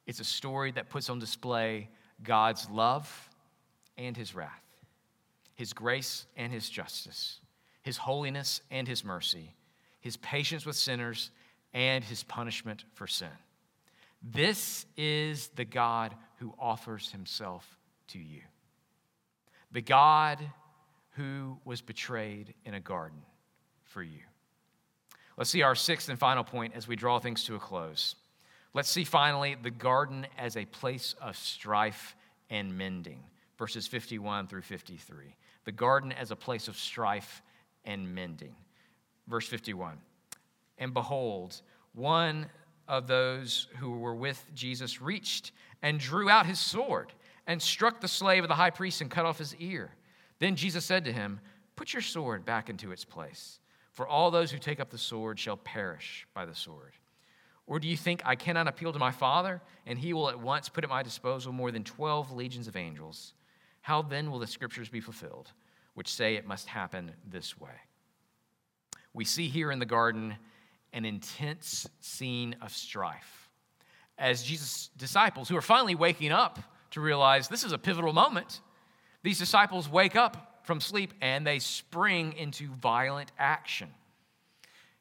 It's 0.07 0.21
a 0.21 0.25
story 0.25 0.73
that 0.73 0.89
puts 0.89 1.11
on 1.11 1.19
display 1.19 1.91
God's 2.23 2.69
love 2.71 3.31
and 3.97 4.17
his 4.17 4.35
wrath, 4.35 4.65
his 5.55 5.73
grace 5.73 6.27
and 6.37 6.53
his 6.53 6.69
justice, 6.71 7.41
his 7.83 7.97
holiness 7.97 8.63
and 8.71 8.87
his 8.89 9.05
mercy, 9.05 9.55
his 10.01 10.17
patience 10.17 10.65
with 10.65 10.77
sinners 10.77 11.31
and 11.75 12.03
his 12.03 12.23
punishment 12.23 12.85
for 12.95 13.07
sin. 13.07 13.29
This 14.23 14.87
is 14.97 15.49
the 15.49 15.65
God 15.65 16.15
who 16.37 16.55
offers 16.59 17.13
himself 17.13 17.79
to 18.09 18.19
you. 18.19 18.41
The 19.73 19.83
God 19.83 20.39
who 21.11 21.59
was 21.65 21.83
betrayed 21.83 22.55
in 22.65 22.75
a 22.75 22.81
garden 22.81 23.21
for 23.85 24.03
you. 24.03 24.21
Let's 25.39 25.51
see 25.51 25.63
our 25.63 25.77
sixth 25.77 26.09
and 26.09 26.19
final 26.19 26.43
point 26.43 26.75
as 26.75 26.89
we 26.89 26.97
draw 26.97 27.21
things 27.21 27.45
to 27.45 27.55
a 27.55 27.61
close. 27.61 28.17
Let's 28.75 28.91
see 28.91 29.05
finally 29.05 29.57
the 29.61 29.71
garden 29.71 30.27
as 30.37 30.57
a 30.57 30.65
place 30.65 31.15
of 31.21 31.37
strife 31.37 32.17
and 32.51 32.77
mending, 32.77 33.23
verses 33.57 33.87
51 33.87 34.49
through 34.49 34.63
53. 34.63 35.37
The 35.65 35.73
garden 35.73 36.11
as 36.11 36.33
a 36.33 36.37
place 36.37 36.67
of 36.67 36.77
strife 36.77 37.41
and 37.85 38.17
mending. 38.17 38.57
Verse 39.29 39.47
51 39.47 39.99
And 40.77 40.93
behold, 40.93 41.63
one 41.95 42.47
of 42.89 43.07
those 43.07 43.69
who 43.79 43.99
were 43.99 44.17
with 44.17 44.45
Jesus 44.57 45.01
reached 45.01 45.53
and 45.83 46.01
drew 46.01 46.29
out 46.29 46.47
his 46.47 46.59
sword 46.59 47.13
and 47.47 47.63
struck 47.63 48.01
the 48.01 48.09
slave 48.09 48.43
of 48.43 48.49
the 48.49 48.55
high 48.55 48.71
priest 48.71 49.01
and 49.01 49.11
cut 49.11 49.25
off 49.25 49.39
his 49.39 49.55
ear. 49.57 49.91
Then 50.41 50.57
Jesus 50.57 50.85
said 50.85 51.05
to 51.05 51.13
him, 51.13 51.39
Put 51.77 51.93
your 51.93 52.03
sword 52.03 52.45
back 52.45 52.69
into 52.69 52.91
its 52.91 53.05
place, 53.05 53.61
for 53.99 54.07
all 54.07 54.31
those 54.31 54.53
who 54.53 54.61
take 54.61 54.79
up 54.79 54.91
the 54.91 54.97
sword 54.97 55.41
shall 55.41 55.57
perish 55.57 56.25
by 56.33 56.47
the 56.47 56.55
sword. 56.55 56.93
Or 57.67 57.81
do 57.81 57.89
you 57.89 57.97
think 57.97 58.23
I 58.25 58.37
cannot 58.37 58.69
appeal 58.69 58.93
to 58.93 58.99
my 59.01 59.11
Father, 59.11 59.61
and 59.87 59.99
he 59.99 60.13
will 60.13 60.31
at 60.31 60.39
once 60.39 60.69
put 60.69 60.85
at 60.85 60.91
my 60.91 61.03
disposal 61.03 61.53
more 61.53 61.73
than 61.73 61.83
12 61.83 62.31
legions 62.31 62.69
of 62.69 62.77
angels? 62.77 63.35
How 63.81 64.03
then 64.03 64.31
will 64.31 64.39
the 64.39 64.47
scriptures 64.47 64.89
be 64.89 65.01
fulfilled, 65.01 65.51
which 65.95 66.15
say 66.15 66.37
it 66.37 66.47
must 66.47 66.69
happen 66.69 67.11
this 67.29 67.59
way? 67.59 67.73
We 69.15 69.25
see 69.25 69.49
here 69.49 69.73
in 69.73 69.81
the 69.81 69.85
garden 69.85 70.37
an 70.93 71.05
intense 71.05 71.89
scene 71.99 72.55
of 72.63 72.71
strife. 72.71 73.51
As 74.17 74.45
Jesus' 74.45 74.91
disciples, 74.97 75.49
who 75.49 75.57
are 75.57 75.61
finally 75.61 75.97
waking 75.97 76.31
up 76.31 76.61
to 76.93 77.01
realize 77.01 77.49
this 77.49 77.65
is 77.65 77.73
a 77.73 77.79
pivotal 77.79 78.13
moment, 78.13 78.61
these 79.25 79.41
disciples 79.41 79.89
wake 79.89 80.15
up 80.15 80.48
from 80.69 80.83
sleep 80.83 81.15
and 81.23 81.47
they 81.47 81.59
spring 81.59 82.35
into 82.35 82.69
violent 82.69 83.33
action. 83.39 83.89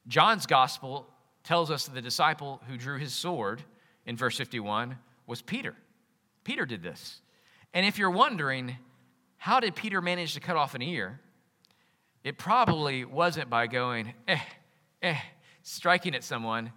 John's 0.07 0.45
gospel 0.45 1.05
tells 1.43 1.69
us 1.69 1.87
that 1.87 1.93
the 1.93 2.01
disciple 2.01 2.61
who 2.69 2.77
drew 2.77 2.97
his 2.97 3.13
sword 3.13 3.61
in 4.05 4.15
verse 4.15 4.37
51 4.37 4.97
was 5.25 5.41
Peter. 5.41 5.75
Peter 6.45 6.65
did 6.65 6.81
this. 6.81 7.19
And 7.73 7.85
if 7.85 7.97
you're 7.97 8.09
wondering, 8.09 8.77
how 9.35 9.59
did 9.59 9.75
Peter 9.75 10.01
manage 10.01 10.35
to 10.35 10.39
cut 10.39 10.55
off 10.55 10.73
an 10.73 10.81
ear? 10.81 11.19
It 12.23 12.37
probably 12.37 13.03
wasn't 13.03 13.49
by 13.49 13.67
going, 13.67 14.13
eh, 14.25 14.39
eh, 15.01 15.17
striking 15.63 16.15
at 16.15 16.23
someone. 16.23 16.71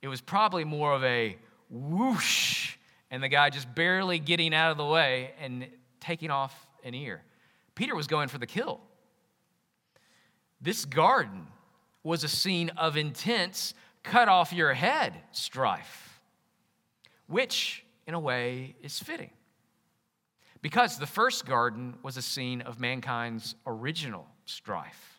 It 0.00 0.08
was 0.08 0.22
probably 0.22 0.64
more 0.64 0.94
of 0.94 1.04
a 1.04 1.36
whoosh, 1.68 2.78
and 3.10 3.22
the 3.22 3.28
guy 3.28 3.50
just 3.50 3.74
barely 3.74 4.18
getting 4.18 4.54
out 4.54 4.70
of 4.70 4.78
the 4.78 4.86
way 4.86 5.32
and 5.38 5.68
taking 6.00 6.30
off 6.30 6.66
an 6.82 6.94
ear. 6.94 7.22
Peter 7.80 7.96
was 7.96 8.06
going 8.06 8.28
for 8.28 8.36
the 8.36 8.46
kill. 8.46 8.78
This 10.60 10.84
garden 10.84 11.46
was 12.02 12.24
a 12.24 12.28
scene 12.28 12.68
of 12.76 12.98
intense 12.98 13.72
cut 14.02 14.28
off 14.28 14.52
your 14.52 14.74
head 14.74 15.14
strife, 15.32 16.20
which, 17.26 17.82
in 18.06 18.12
a 18.12 18.20
way, 18.20 18.76
is 18.82 18.98
fitting. 18.98 19.30
Because 20.60 20.98
the 20.98 21.06
first 21.06 21.46
garden 21.46 21.94
was 22.02 22.18
a 22.18 22.22
scene 22.22 22.60
of 22.60 22.78
mankind's 22.78 23.54
original 23.66 24.26
strife 24.44 25.18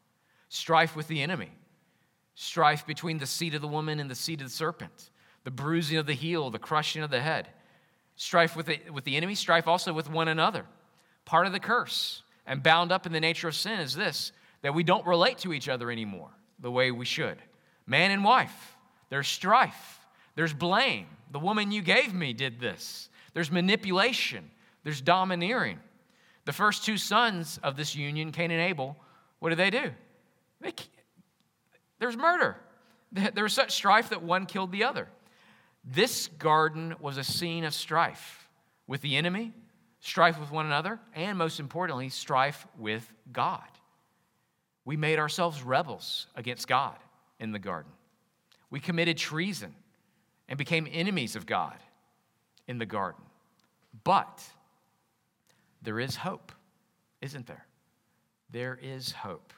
strife 0.50 0.96
with 0.96 1.08
the 1.08 1.24
enemy, 1.24 1.50
strife 2.36 2.86
between 2.86 3.18
the 3.18 3.26
seed 3.26 3.56
of 3.56 3.62
the 3.62 3.68
woman 3.68 4.00
and 4.00 4.12
the 4.12 4.14
seed 4.14 4.40
of 4.40 4.46
the 4.46 4.54
serpent, 4.54 5.10
the 5.46 5.50
bruising 5.50 5.98
of 5.98 6.06
the 6.06 6.14
heel, 6.14 6.52
the 6.52 6.60
crushing 6.60 7.02
of 7.02 7.10
the 7.10 7.22
head, 7.22 7.48
strife 8.18 8.56
with 8.56 8.68
the, 8.68 8.80
with 8.94 9.04
the 9.04 9.18
enemy, 9.18 9.34
strife 9.34 9.68
also 9.68 9.92
with 9.94 10.12
one 10.12 10.28
another. 10.28 10.68
Part 11.26 11.48
of 11.48 11.54
the 11.54 11.60
curse 11.60 12.22
and 12.46 12.64
bound 12.64 12.92
up 12.92 13.06
in 13.06 13.12
the 13.12 13.20
nature 13.20 13.48
of 13.48 13.56
sin 13.56 13.80
is 13.80 13.96
this 13.96 14.32
that 14.62 14.74
we 14.74 14.84
don't 14.84 15.06
relate 15.08 15.40
to 15.40 15.54
each 15.54 15.68
other 15.68 15.90
anymore 15.90 16.30
the 16.60 16.72
way 16.72 16.92
we 16.92 17.06
should. 17.06 17.38
Man 17.88 18.12
and 18.12 18.24
wife, 18.24 18.76
there's 19.10 19.28
strife, 19.28 20.00
there's 20.36 20.54
blame. 20.54 21.08
The 21.32 21.40
woman 21.40 21.72
you 21.72 21.82
gave 21.82 22.14
me 22.14 22.34
did 22.34 22.60
this. 22.60 23.10
There's 23.34 23.52
manipulation, 23.52 24.52
there's 24.84 25.02
domineering. 25.02 25.80
The 26.46 26.54
first 26.54 26.86
two 26.86 26.98
sons 26.98 27.60
of 27.64 27.78
this 27.78 27.96
union, 27.96 28.32
Cain 28.32 28.52
and 28.52 28.62
Abel, 28.62 28.98
what 29.40 29.50
did 29.50 29.60
they 29.60 29.70
do? 29.70 29.92
They, 30.60 30.74
there's 32.00 32.18
murder. 32.18 32.58
There 33.34 33.44
was 33.44 33.54
such 33.54 33.72
strife 33.72 34.10
that 34.10 34.24
one 34.24 34.46
killed 34.46 34.72
the 34.72 34.86
other. 34.86 35.10
This 35.84 36.28
garden 36.28 36.96
was 37.02 37.18
a 37.18 37.26
scene 37.26 37.66
of 37.66 37.74
strife 37.74 38.48
with 38.88 39.02
the 39.02 39.18
enemy, 39.18 39.52
strife 40.02 40.40
with 40.40 40.52
one 40.52 40.66
another, 40.66 41.00
and 41.16 41.38
most 41.38 41.60
importantly, 41.60 42.10
strife 42.10 42.68
with 42.78 43.10
God. 43.32 43.62
We 44.84 44.98
made 44.98 45.20
ourselves 45.20 45.62
rebels 45.62 46.28
against 46.36 46.68
God 46.68 46.98
in 47.40 47.52
the 47.52 47.60
garden. 47.60 47.92
We 48.70 48.80
committed 48.80 49.18
treason 49.18 49.76
and 50.50 50.58
became 50.58 50.88
enemies 50.92 51.36
of 51.36 51.46
God 51.46 51.78
in 52.68 52.78
the 52.78 52.86
garden. 52.86 53.24
But 54.04 54.44
there 55.82 56.00
is 56.00 56.16
hope, 56.16 56.52
isn't 57.22 57.46
there? 57.48 57.66
There 58.50 58.80
is 58.82 59.12
hope. 59.12 59.54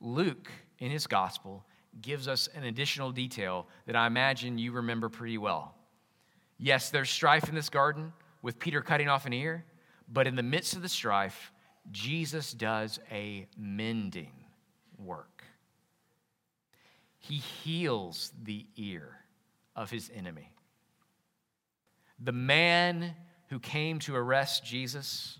Luke, 0.00 0.50
in 0.78 0.90
his 0.90 1.06
gospel, 1.06 1.64
gives 2.00 2.28
us 2.28 2.48
an 2.54 2.64
additional 2.64 3.12
detail 3.12 3.66
that 3.86 3.96
I 3.96 4.06
imagine 4.06 4.58
you 4.58 4.72
remember 4.72 5.08
pretty 5.08 5.38
well. 5.38 5.74
Yes, 6.58 6.90
there's 6.90 7.10
strife 7.10 7.48
in 7.48 7.54
this 7.54 7.68
garden 7.68 8.12
with 8.42 8.58
Peter 8.58 8.80
cutting 8.82 9.08
off 9.08 9.26
an 9.26 9.32
ear, 9.32 9.64
but 10.12 10.26
in 10.26 10.36
the 10.36 10.42
midst 10.42 10.74
of 10.74 10.82
the 10.82 10.88
strife, 10.88 11.52
Jesus 11.90 12.52
does 12.52 12.98
a 13.10 13.46
mending 13.56 14.32
work. 14.98 15.44
He 17.18 17.36
heals 17.36 18.32
the 18.42 18.66
ear 18.76 19.16
of 19.76 19.90
his 19.90 20.10
enemy. 20.14 20.50
The 22.18 22.32
man 22.32 23.14
who 23.48 23.58
came 23.58 23.98
to 24.00 24.16
arrest 24.16 24.64
Jesus 24.64 25.38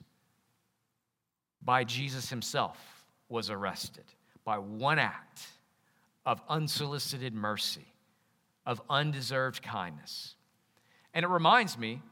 by 1.63 1.85
Jesus 1.85 2.31
himself 2.31 3.05
was 3.29 3.51
arrested 3.51 4.05
by 4.45 4.59
one 4.59 4.99
act 4.99 5.43
of 6.25 6.41
unsolicited 6.49 7.35
mercy, 7.35 7.87
of 8.67 8.81
undeserved 8.89 9.63
kindness. 9.63 10.35
And 11.13 11.25
it 11.25 11.29
reminds 11.29 11.79
me 11.79 12.03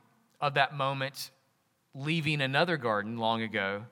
of 0.40 0.54
that 0.54 0.74
moment 0.74 1.30
leaving 1.94 2.40
another 2.40 2.76
garden 2.76 3.18
long 3.18 3.42
ago. 3.42 3.84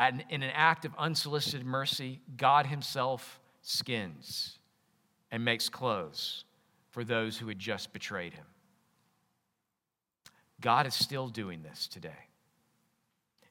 In 0.00 0.42
an 0.42 0.50
act 0.54 0.84
of 0.84 0.92
unsolicited 0.96 1.66
mercy, 1.66 2.20
God 2.36 2.66
Himself 2.66 3.40
skins 3.62 4.58
and 5.30 5.44
makes 5.44 5.68
clothes 5.68 6.44
for 6.90 7.04
those 7.04 7.36
who 7.36 7.48
had 7.48 7.58
just 7.58 7.92
betrayed 7.92 8.32
Him. 8.32 8.46
God 10.60 10.86
is 10.86 10.94
still 10.94 11.28
doing 11.28 11.62
this 11.62 11.86
today. 11.88 12.28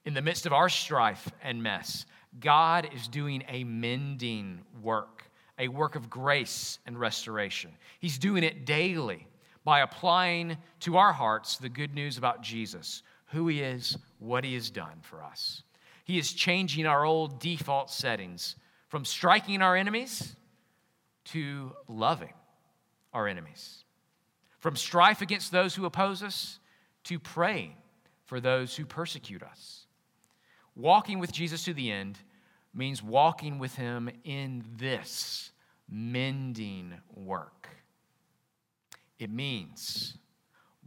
In 0.05 0.13
the 0.13 0.21
midst 0.21 0.45
of 0.45 0.53
our 0.53 0.69
strife 0.69 1.29
and 1.43 1.61
mess, 1.61 2.05
God 2.39 2.89
is 2.95 3.07
doing 3.07 3.43
a 3.49 3.63
mending 3.63 4.61
work, 4.81 5.29
a 5.59 5.67
work 5.67 5.95
of 5.95 6.09
grace 6.09 6.79
and 6.85 6.97
restoration. 6.97 7.71
He's 7.99 8.17
doing 8.17 8.43
it 8.43 8.65
daily 8.65 9.27
by 9.65 9.81
applying 9.81 10.57
to 10.81 10.97
our 10.97 11.11
hearts 11.11 11.57
the 11.57 11.67
good 11.67 11.93
news 11.93 12.17
about 12.17 12.41
Jesus, 12.41 13.03
who 13.27 13.47
he 13.47 13.61
is, 13.61 13.97
what 14.19 14.43
he 14.43 14.53
has 14.53 14.69
done 14.69 14.99
for 15.01 15.23
us. 15.23 15.63
He 16.03 16.17
is 16.17 16.31
changing 16.31 16.85
our 16.85 17.03
old 17.03 17.39
default 17.39 17.91
settings 17.91 18.55
from 18.87 19.03
striking 19.03 19.61
our 19.61 19.75
enemies 19.75 20.35
to 21.25 21.73
loving 21.87 22.33
our 23.13 23.27
enemies, 23.27 23.83
from 24.59 24.75
strife 24.75 25.21
against 25.21 25.51
those 25.51 25.75
who 25.75 25.85
oppose 25.85 26.23
us 26.23 26.59
to 27.03 27.19
praying 27.19 27.73
for 28.25 28.39
those 28.39 28.75
who 28.75 28.85
persecute 28.85 29.43
us. 29.43 29.85
Walking 30.75 31.19
with 31.19 31.31
Jesus 31.33 31.65
to 31.65 31.73
the 31.73 31.91
end 31.91 32.19
means 32.73 33.03
walking 33.03 33.59
with 33.59 33.75
him 33.75 34.09
in 34.23 34.63
this 34.77 35.51
mending 35.89 36.93
work. 37.13 37.67
It 39.19 39.31
means 39.31 40.17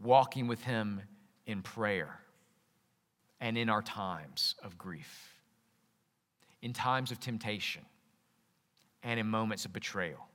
walking 0.01 0.47
with 0.47 0.63
him 0.63 1.03
in 1.47 1.63
prayer 1.63 2.21
and 3.41 3.57
in 3.57 3.69
our 3.69 3.83
times 3.83 4.55
of 4.63 4.77
grief, 4.77 5.35
in 6.63 6.73
times 6.73 7.11
of 7.11 7.21
temptation, 7.21 7.83
and 9.03 9.19
in 9.19 9.27
moments 9.27 9.65
of 9.65 9.73
betrayal. 9.73 10.29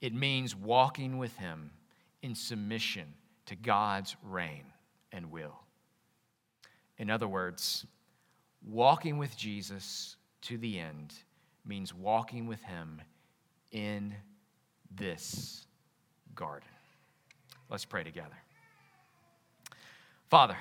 It 0.00 0.12
means 0.12 0.54
walking 0.54 1.16
with 1.16 1.36
him 1.38 1.70
in 2.22 2.34
submission 2.34 3.14
to 3.46 3.56
God's 3.56 4.14
reign 4.22 4.64
and 5.10 5.30
will. 5.30 5.58
In 6.98 7.10
other 7.10 7.28
words, 7.28 7.86
walking 8.66 9.16
with 9.16 9.36
Jesus 9.36 10.16
to 10.42 10.58
the 10.58 10.78
end 10.78 11.14
means 11.64 11.94
walking 11.94 12.46
with 12.46 12.62
him 12.62 13.00
in 13.72 14.14
this 14.94 15.66
garden. 16.34 16.68
Let's 17.68 17.84
pray 17.84 18.04
together. 18.04 18.36
Father, 20.28 20.56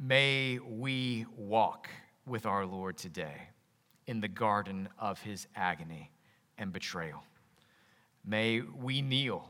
may 0.00 0.58
we 0.58 1.26
walk 1.36 1.88
with 2.26 2.46
our 2.46 2.64
Lord 2.64 2.96
today 2.96 3.48
in 4.06 4.20
the 4.20 4.28
garden 4.28 4.88
of 4.98 5.20
his 5.20 5.46
agony 5.54 6.10
and 6.56 6.72
betrayal. 6.72 7.22
May 8.24 8.62
we 8.62 9.02
kneel 9.02 9.46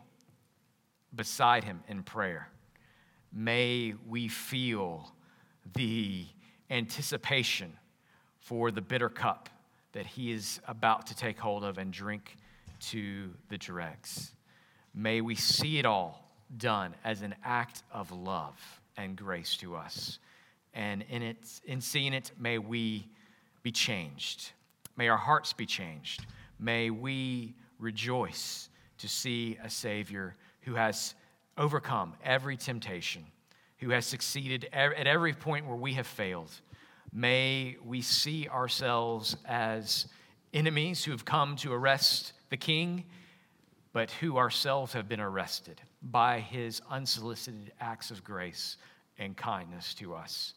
beside 1.14 1.62
him 1.62 1.82
in 1.86 2.03
prayer. 2.03 2.48
May 3.32 3.94
we 4.09 4.26
feel 4.26 5.12
the 5.74 6.26
anticipation 6.68 7.72
for 8.40 8.72
the 8.72 8.82
bitter 8.82 9.09
cup 9.09 9.48
that 9.92 10.07
he 10.07 10.32
is 10.32 10.61
about 10.66 11.07
to 11.07 11.16
take 11.16 11.38
hold 11.38 11.62
of 11.62 11.78
and 11.78 11.92
drink 11.92 12.36
to 12.80 13.30
the 13.51 13.59
dregs. 13.59 14.32
May 14.94 15.20
we 15.20 15.36
see 15.36 15.78
it 15.78 15.86
all 15.86 16.28
done 16.57 16.96
as 17.05 17.22
an 17.22 17.36
act 17.44 17.84
of 17.92 18.11
love 18.11 18.59
and 18.96 19.14
grace 19.16 19.57
to 19.59 19.76
us. 19.76 20.18
And 20.75 21.05
in, 21.09 21.23
it, 21.23 21.61
in 21.64 21.81
seeing 21.81 22.12
it, 22.12 22.31
may 22.39 22.59
we 22.59 23.09
be 23.62 23.73
changed. 23.73 24.53
May 24.97 25.09
our 25.09 25.16
hearts 25.16 25.53
be 25.53 25.66
changed. 25.66 26.27
May 26.59 26.91
we 26.91 27.55
rejoice 27.79 28.68
to 28.99 29.09
see 29.09 29.59
a 29.62 29.71
Savior 29.71 30.37
who 30.62 30.75
has 30.75 31.14
overcome 31.57 32.14
every 32.25 32.57
temptation, 32.57 33.25
who 33.79 33.91
has 33.91 34.07
succeeded 34.07 34.68
at 34.73 35.07
every 35.07 35.33
point 35.33 35.66
where 35.66 35.77
we 35.77 35.95
have 35.95 36.07
failed. 36.07 36.51
May 37.12 37.77
we 37.85 38.03
see 38.03 38.49
ourselves 38.49 39.37
as 39.47 40.07
enemies 40.53 41.05
who 41.05 41.12
have 41.12 41.25
come 41.25 41.57
to 41.57 41.73
arrest 41.73 42.33
the 42.51 42.57
King, 42.57 43.05
but 43.93 44.11
who 44.12 44.37
ourselves 44.37 44.93
have 44.93 45.09
been 45.09 45.21
arrested 45.21 45.81
by 46.03 46.41
his 46.41 46.81
unsolicited 46.91 47.73
acts 47.81 48.11
of 48.11 48.23
grace 48.23 48.77
and 49.18 49.37
kindness 49.37 49.95
to 49.95 50.14
us. 50.14 50.55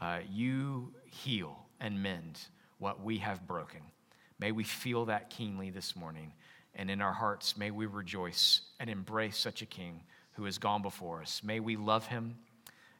Uh, 0.00 0.20
you 0.30 0.92
heal 1.04 1.66
and 1.80 2.02
mend 2.02 2.40
what 2.78 3.02
we 3.02 3.18
have 3.18 3.46
broken. 3.46 3.80
May 4.38 4.52
we 4.52 4.64
feel 4.64 5.04
that 5.06 5.30
keenly 5.30 5.70
this 5.70 5.94
morning. 5.94 6.32
And 6.74 6.90
in 6.90 7.02
our 7.02 7.12
hearts, 7.12 7.56
may 7.56 7.70
we 7.70 7.86
rejoice 7.86 8.62
and 8.78 8.88
embrace 8.88 9.36
such 9.36 9.60
a 9.60 9.66
king 9.66 10.02
who 10.32 10.44
has 10.44 10.56
gone 10.56 10.82
before 10.82 11.20
us. 11.20 11.42
May 11.44 11.60
we 11.60 11.76
love 11.76 12.06
him 12.06 12.36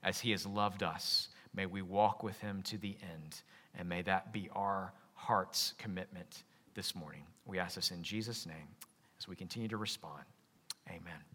as 0.02 0.20
he 0.20 0.32
has 0.32 0.44
loved 0.44 0.82
us. 0.82 1.28
May 1.54 1.66
we 1.66 1.82
walk 1.82 2.22
with 2.22 2.38
him 2.40 2.62
to 2.64 2.78
the 2.78 2.96
end. 3.02 3.42
And 3.74 3.88
may 3.88 4.02
that 4.02 4.32
be 4.32 4.50
our 4.52 4.92
heart's 5.14 5.74
commitment 5.78 6.42
this 6.74 6.94
morning. 6.94 7.22
We 7.46 7.58
ask 7.58 7.76
this 7.76 7.90
in 7.90 8.02
Jesus' 8.02 8.46
name 8.46 8.68
as 9.18 9.28
we 9.28 9.36
continue 9.36 9.68
to 9.68 9.76
respond. 9.76 10.24
Amen. 10.88 11.29